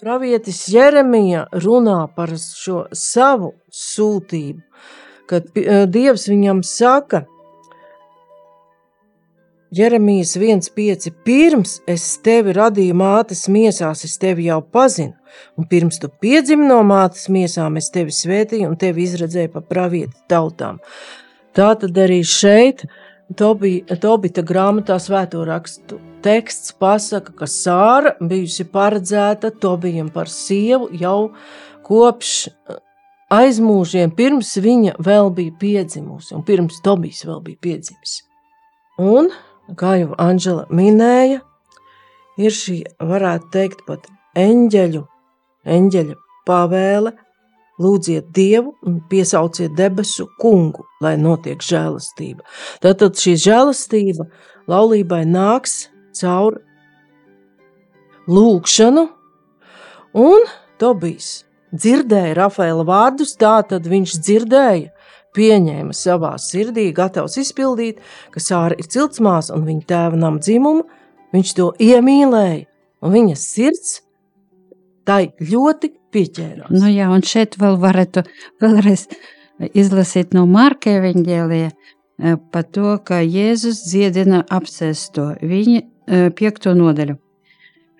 pravietis 0.00 0.66
Jeremija 0.72 1.46
runā 1.64 2.06
par 2.16 2.34
šo 2.36 2.86
savu 2.96 3.54
sūtību, 3.72 4.60
kad 5.30 5.48
eh, 5.56 5.84
Dievs 5.88 6.28
viņam 6.28 6.62
saka, 6.66 7.24
Jeremijas 9.72 10.36
1,5. 10.36 11.10
Pirms 11.24 11.78
es 11.88 12.02
tevi 12.20 12.52
radīju 12.52 12.92
mātes 12.92 13.46
miesās, 13.48 14.02
es 14.04 14.18
tevi 14.20 14.50
jau 14.50 14.58
pazinu, 14.60 15.14
un 15.56 15.64
pirms 15.64 15.96
tu 16.00 16.10
piedzimi 16.20 16.66
no 16.68 16.82
mātes 16.84 17.30
miesām, 17.32 17.78
es 17.80 17.86
tevi 17.94 18.12
svētīju 18.12 18.66
un 18.68 18.74
tevi 18.76 19.06
izredzēju 19.06 19.48
pa 19.54 19.62
pravieti 19.64 20.18
tautām. 20.28 20.76
Tā 21.56 21.70
tad 21.80 21.96
arī 22.04 22.20
šeit, 22.20 22.84
Tobita, 23.32 23.96
Tobita 23.96 24.44
grāmatā 24.44 24.98
svēto 25.00 25.40
rakstu 25.48 25.96
teksts 26.20 26.74
pasaka, 26.76 27.32
ka 27.32 27.48
Sāra 27.48 28.12
bijusi 28.20 28.66
paredzēta 28.68 29.54
Tobijam 29.62 30.10
par 30.12 30.28
sievu 30.28 30.90
jau 31.00 31.30
kopš 31.86 32.34
aizmūžiem, 33.32 34.12
pirms 34.20 34.52
viņa 34.60 34.98
vēl 35.00 35.32
bija 35.32 35.56
piedzimusi 35.64 36.36
un 36.36 36.44
pirms 36.44 36.82
Tobijs 36.84 37.24
vēl 37.24 37.40
bija 37.48 37.62
piedzimis. 37.70 38.18
Un 39.00 39.32
kā 39.78 39.96
jau 40.00 40.12
Anģela 40.20 40.66
minēja, 40.72 41.40
ir 42.40 42.54
šī, 42.56 42.82
varētu 43.00 43.50
teikt, 43.54 43.84
pat 43.88 44.08
eņģeļu, 44.38 45.02
eņģeļa 45.76 46.16
pavēle, 46.48 47.12
lūdziet 47.82 48.30
Dievu 48.34 48.74
un 48.86 49.00
piesauciet 49.10 49.74
debesu 49.76 50.28
kungu, 50.40 50.84
lai 51.02 51.16
notiek 51.20 51.62
žēlastība. 51.64 52.44
Tātad 52.84 53.18
šī 53.18 53.36
žēlastība 53.46 54.28
laulībai 54.70 55.22
nāks 55.28 55.86
caur 56.18 56.60
lūkšanu, 58.30 59.08
un 60.22 60.50
Tobijs 60.82 61.42
dzirdēja 61.72 62.36
Rafaela 62.36 62.84
vārdus, 62.86 63.36
tātad 63.40 63.86
viņš 63.88 64.18
dzirdēja, 64.18 64.90
pieņēma 65.36 65.94
savā 65.96 66.34
sirdī, 66.40 66.90
gatavs 66.96 67.38
izpildīt, 67.40 68.00
ka 68.32 68.42
Sāra 68.42 68.76
ir 68.78 68.88
ciltsmās 68.92 69.50
un 69.54 69.64
viņa 69.68 69.86
tēva 69.88 70.20
nam 70.20 70.38
dzimumu, 70.42 70.84
viņš 71.32 71.54
to 71.58 71.70
iemīlēja, 71.80 72.64
un 73.02 73.14
viņa 73.16 73.38
sirds 73.40 74.00
tai 75.08 75.32
ļoti 75.40 75.92
pieķērās. 76.12 76.72
Nu 76.74 76.90
jā, 76.92 77.08
un 77.10 77.24
šeit 77.26 77.56
vēl 77.60 77.78
varētu 77.82 78.26
vēlreiz 78.62 79.08
izlasīt 79.72 80.36
no 80.36 80.44
Marka 80.50 80.92
evaņģēlija 80.98 81.72
par 82.52 82.68
to, 82.70 82.98
ka 83.02 83.22
Jēzus 83.24 83.82
dziedina 83.88 84.44
apsēsto 84.52 85.32
viņa 85.40 86.30
piekto 86.38 86.76
nodaļu. 86.78 87.16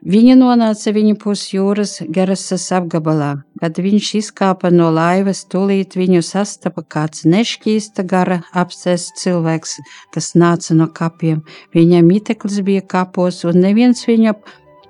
Viņa 0.02 0.34
nonāca 0.34 0.90
viņa 0.90 1.14
pusjūras 1.22 2.00
Gerasas 2.10 2.64
apgabalā. 2.74 3.36
Kad 3.62 3.76
viņš 3.78 4.08
izkāpa 4.18 4.72
no 4.74 4.88
laivas, 4.90 5.44
tūlīt 5.46 5.94
viņu 5.94 6.24
sastapa 6.26 6.82
kāds 6.82 7.22
nešķīsta 7.22 8.02
gara 8.10 8.40
apsēsts 8.50 9.22
cilvēks, 9.22 9.76
kas 10.10 10.32
nāca 10.34 10.74
no 10.74 10.88
kapiem. 10.90 11.44
Viņam 11.70 12.10
miteklis 12.10 12.58
bija 12.66 12.82
kapos, 12.82 13.44
un 13.46 13.62
neviens 13.62 14.02
viņu 14.08 14.34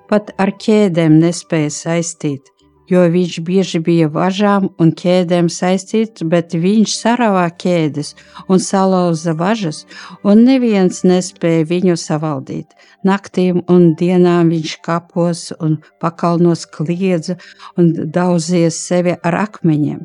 pat 0.09 0.33
ar 0.41 0.57
ķēdēm 0.57 1.21
nespēja 1.21 1.77
saistīt 1.77 2.49
jo 2.91 3.03
viņš 3.15 3.39
bieži 3.47 3.81
bija 3.85 4.09
važām 4.13 4.69
un 4.81 4.93
ķēdēm 4.99 5.49
saistīts, 5.53 6.25
bet 6.25 6.55
viņš 6.55 6.95
saravā 6.99 7.47
ķēdes 7.63 8.15
un 8.49 8.63
salauza 8.63 9.35
važas, 9.39 9.85
un 10.25 10.45
neviens 10.47 11.03
nespēja 11.07 11.67
viņu 11.71 11.99
savaldīt. 12.01 12.73
Naktīm 13.07 13.63
un 13.73 13.93
dienām 13.99 14.53
viņš 14.53 14.79
kapos 14.87 15.51
un 15.61 15.79
pakalnos 16.03 16.67
kliedza 16.71 17.39
un 17.77 17.93
daudzies 18.15 18.79
sevi 18.79 19.17
ar 19.23 19.39
akmeņiem. 19.47 20.03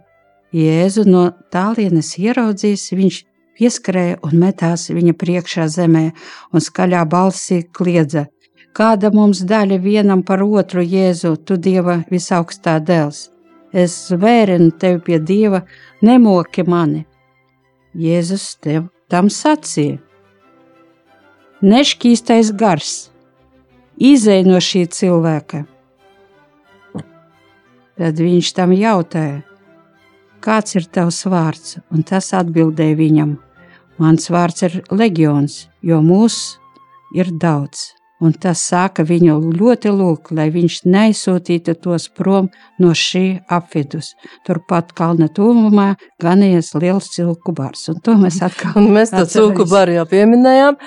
Jēzu 0.55 1.03
no 1.09 1.27
tālienes 1.51 2.13
ieraudzījis, 2.17 2.91
viņš 2.95 3.17
pieskrēja 3.57 4.19
un 4.25 4.37
metās 4.41 4.87
viņa 4.93 5.13
priekšā 5.17 5.67
zemē 5.73 6.05
un 6.53 6.63
skaļā 6.63 7.03
balsī 7.09 7.63
kliedza: 7.73 8.27
Kāda 8.77 9.09
mums 9.09 9.39
daļa 9.49 9.79
vienam 9.81 10.19
par 10.21 10.43
otru, 10.45 10.83
Jēzu, 10.85 11.31
tu 11.41 11.55
Dieva 11.57 12.03
visaugstā 12.11 12.75
dēls? 12.77 13.31
Es 13.73 13.95
zvērinu 14.11 14.69
tevi 14.77 14.99
pie 15.07 15.17
Dieva, 15.17 15.63
nemoki 16.05 16.61
mani. 16.61 17.01
Jēzus 17.97 18.45
tev 18.61 18.91
tam 19.09 19.31
sacīja: 19.33 19.97
Nešķīstais 21.65 22.53
gars, 22.53 22.93
izej 23.97 24.45
no 24.45 24.61
šī 24.61 24.85
cilvēka. 24.93 25.65
Tad 27.97 28.21
viņš 28.21 28.53
tam 28.53 28.77
jautāja, 28.77 29.41
kāds 30.37 30.77
ir 30.77 30.85
tavs 30.85 31.23
vārds, 31.25 31.79
un 31.89 32.05
tas 32.05 32.29
atbildēja 32.29 33.01
viņam: 33.01 33.37
Mans 33.97 34.29
vārds 34.29 34.69
ir 34.69 34.81
leģions, 34.93 35.63
jo 35.81 36.03
mūs 36.05 36.59
ir 37.17 37.33
daudz 37.33 37.96
un 38.23 38.33
tas 38.33 38.61
sāka 38.69 39.05
viņu 39.07 39.37
ļoti 39.57 39.91
lūgt, 39.93 40.31
lai 40.35 40.47
viņš 40.53 40.79
neaizsūtītu 40.89 41.77
tos 41.83 42.07
prom 42.09 42.49
no 42.81 42.93
šī 42.97 43.25
apvidus. 43.53 44.13
Turpat 44.47 44.93
kalna 44.97 45.29
tuvumā 45.29 45.93
ganījies 46.23 46.73
liels 46.81 47.11
cilku 47.13 47.53
bars, 47.57 47.87
un 47.93 48.01
to 48.03 48.17
mēs 48.19 48.41
atkal 48.45 48.77
Un 48.77 48.91
mēs 48.95 49.13
to 49.13 49.23
cilku 49.29 49.67
baru 49.69 49.97
jau 49.99 50.05
pieminējām, 50.09 50.77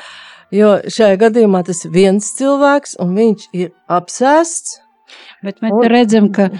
jo 0.54 0.76
šajā 0.90 1.18
gadījumā 1.24 1.64
tas 1.66 1.84
ir 1.86 1.94
viens 1.94 2.30
cilvēks, 2.38 2.96
un 3.02 3.16
viņš 3.18 3.50
ir 3.56 3.74
apsēsts. 3.90 4.80
Bet 5.42 5.58
mēs 5.58 5.74
un, 5.74 5.86
redzam, 5.90 6.28
ka 6.30 6.50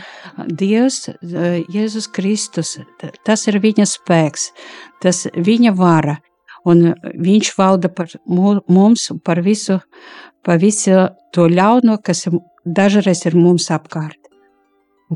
Dievs, 0.59 1.05
Jēzus 1.23 2.09
Kristus, 2.11 2.73
tas 3.27 3.47
ir 3.47 3.61
viņa 3.63 3.87
spēks, 3.87 4.49
tas 5.05 5.29
viņa 5.37 5.75
vara, 5.79 6.17
un 6.69 6.93
viņš 7.01 7.53
valda 7.59 7.91
par 7.93 8.13
mums, 8.29 9.11
par 9.25 9.43
visu 9.45 9.81
pa 10.45 10.57
visu 10.57 11.09
to 11.37 11.47
ļauno, 11.49 11.99
kas 12.03 12.27
dažreiz 12.65 13.27
ir 13.29 13.37
mums 13.37 13.69
apkārt. 13.71 14.17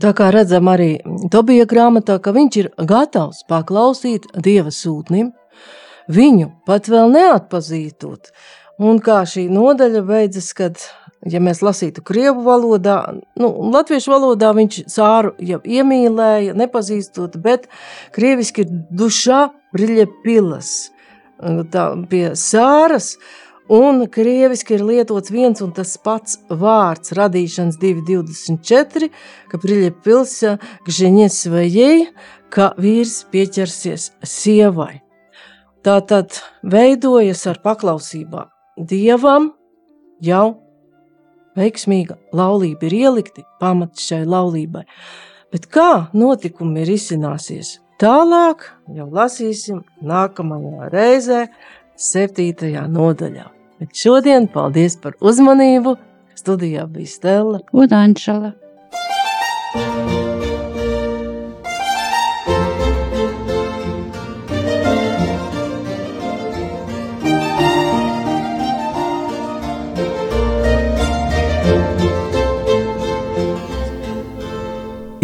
Tā 0.01 0.11
kā 0.17 0.33
redzam 0.35 0.69
arī 0.69 0.99
Tobija 1.31 1.69
grāmatā, 1.71 2.19
ka 2.19 2.35
viņš 2.35 2.57
ir 2.61 2.69
gatavs 2.91 3.45
paklausīt 3.49 4.27
Dieva 4.35 4.73
sūtnim, 4.75 5.31
viņu 6.11 6.51
pat 6.67 6.91
vēl 6.91 7.15
neatpazītot, 7.15 8.33
Un 8.83 8.99
kā 8.99 9.21
šī 9.29 9.45
nodaļa 9.55 10.01
beidzas, 10.03 10.49
kad, 10.57 10.81
ja 11.31 11.39
mēs 11.39 11.61
lasītu 11.63 12.03
krievu 12.03 12.43
valodā, 12.43 12.97
nu, 13.39 13.51
latviešu 13.71 14.11
valodā 14.11 14.51
viņš 14.57 14.81
cāru 14.91 15.31
jau 15.39 15.61
iemīlēja, 15.63 16.57
nepazīstot, 16.59 17.39
bet 17.43 17.69
krieviski 18.17 18.65
ir 18.65 18.73
dušā 18.91 19.45
briļa 19.77 20.09
pilas. 20.25 20.73
Tā 21.41 21.85
pie 22.11 22.29
sāras, 22.39 23.15
un 23.69 24.05
krieviski 24.13 24.77
ir 24.77 24.85
lietots 24.87 25.33
viens 25.35 25.63
un 25.65 25.73
tas 25.75 25.97
pats 25.99 26.39
vārds 26.49 27.15
radīšanas 27.17 27.79
224, 27.83 29.11
ka 29.51 29.59
briļa 29.59 29.91
pilsa 30.05 30.57
gženie 30.87 31.29
svajai, 31.33 32.07
ka 32.55 32.73
vīrs 32.79 33.25
pieķersies 33.33 34.13
sievai. 34.23 35.03
Tā 35.85 35.99
tad 36.07 36.39
veidojas 36.63 37.43
ar 37.51 37.59
paklausībām 37.65 38.49
dievam 38.79 39.51
jau 40.23 40.61
veiksmīga 41.59 42.17
laulība 42.33 42.89
ir 42.89 42.97
ielikti 43.03 43.45
pamati 43.61 44.03
šai 44.03 44.23
laulībai. 44.25 44.85
Bet 45.55 45.69
kā 45.71 46.09
notikumi 46.17 46.83
ir 46.83 46.95
izcināsies 46.97 47.77
tālāk, 48.01 48.67
jau 48.97 49.07
lasīsim 49.13 49.83
nākamajā 50.05 50.91
reizē, 50.93 51.45
septītajā 51.95 52.87
nodaļā. 52.91 53.47
Bet 53.81 53.95
šodien 53.99 54.49
paldies 54.51 54.99
par 55.01 55.17
uzmanību! 55.21 55.97
Studijā 56.35 56.89
bija 56.91 57.07
Stela 57.07 57.61
un 57.73 57.95
Anšala. 57.95 58.53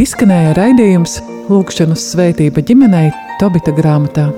Izskanēja 0.01 0.55
raidījums 0.57 1.19
Lūkšanas 1.51 2.05
svētība 2.13 2.63
ģimenei 2.63 3.11
Tobita 3.41 3.75
grāmatā. 3.75 4.29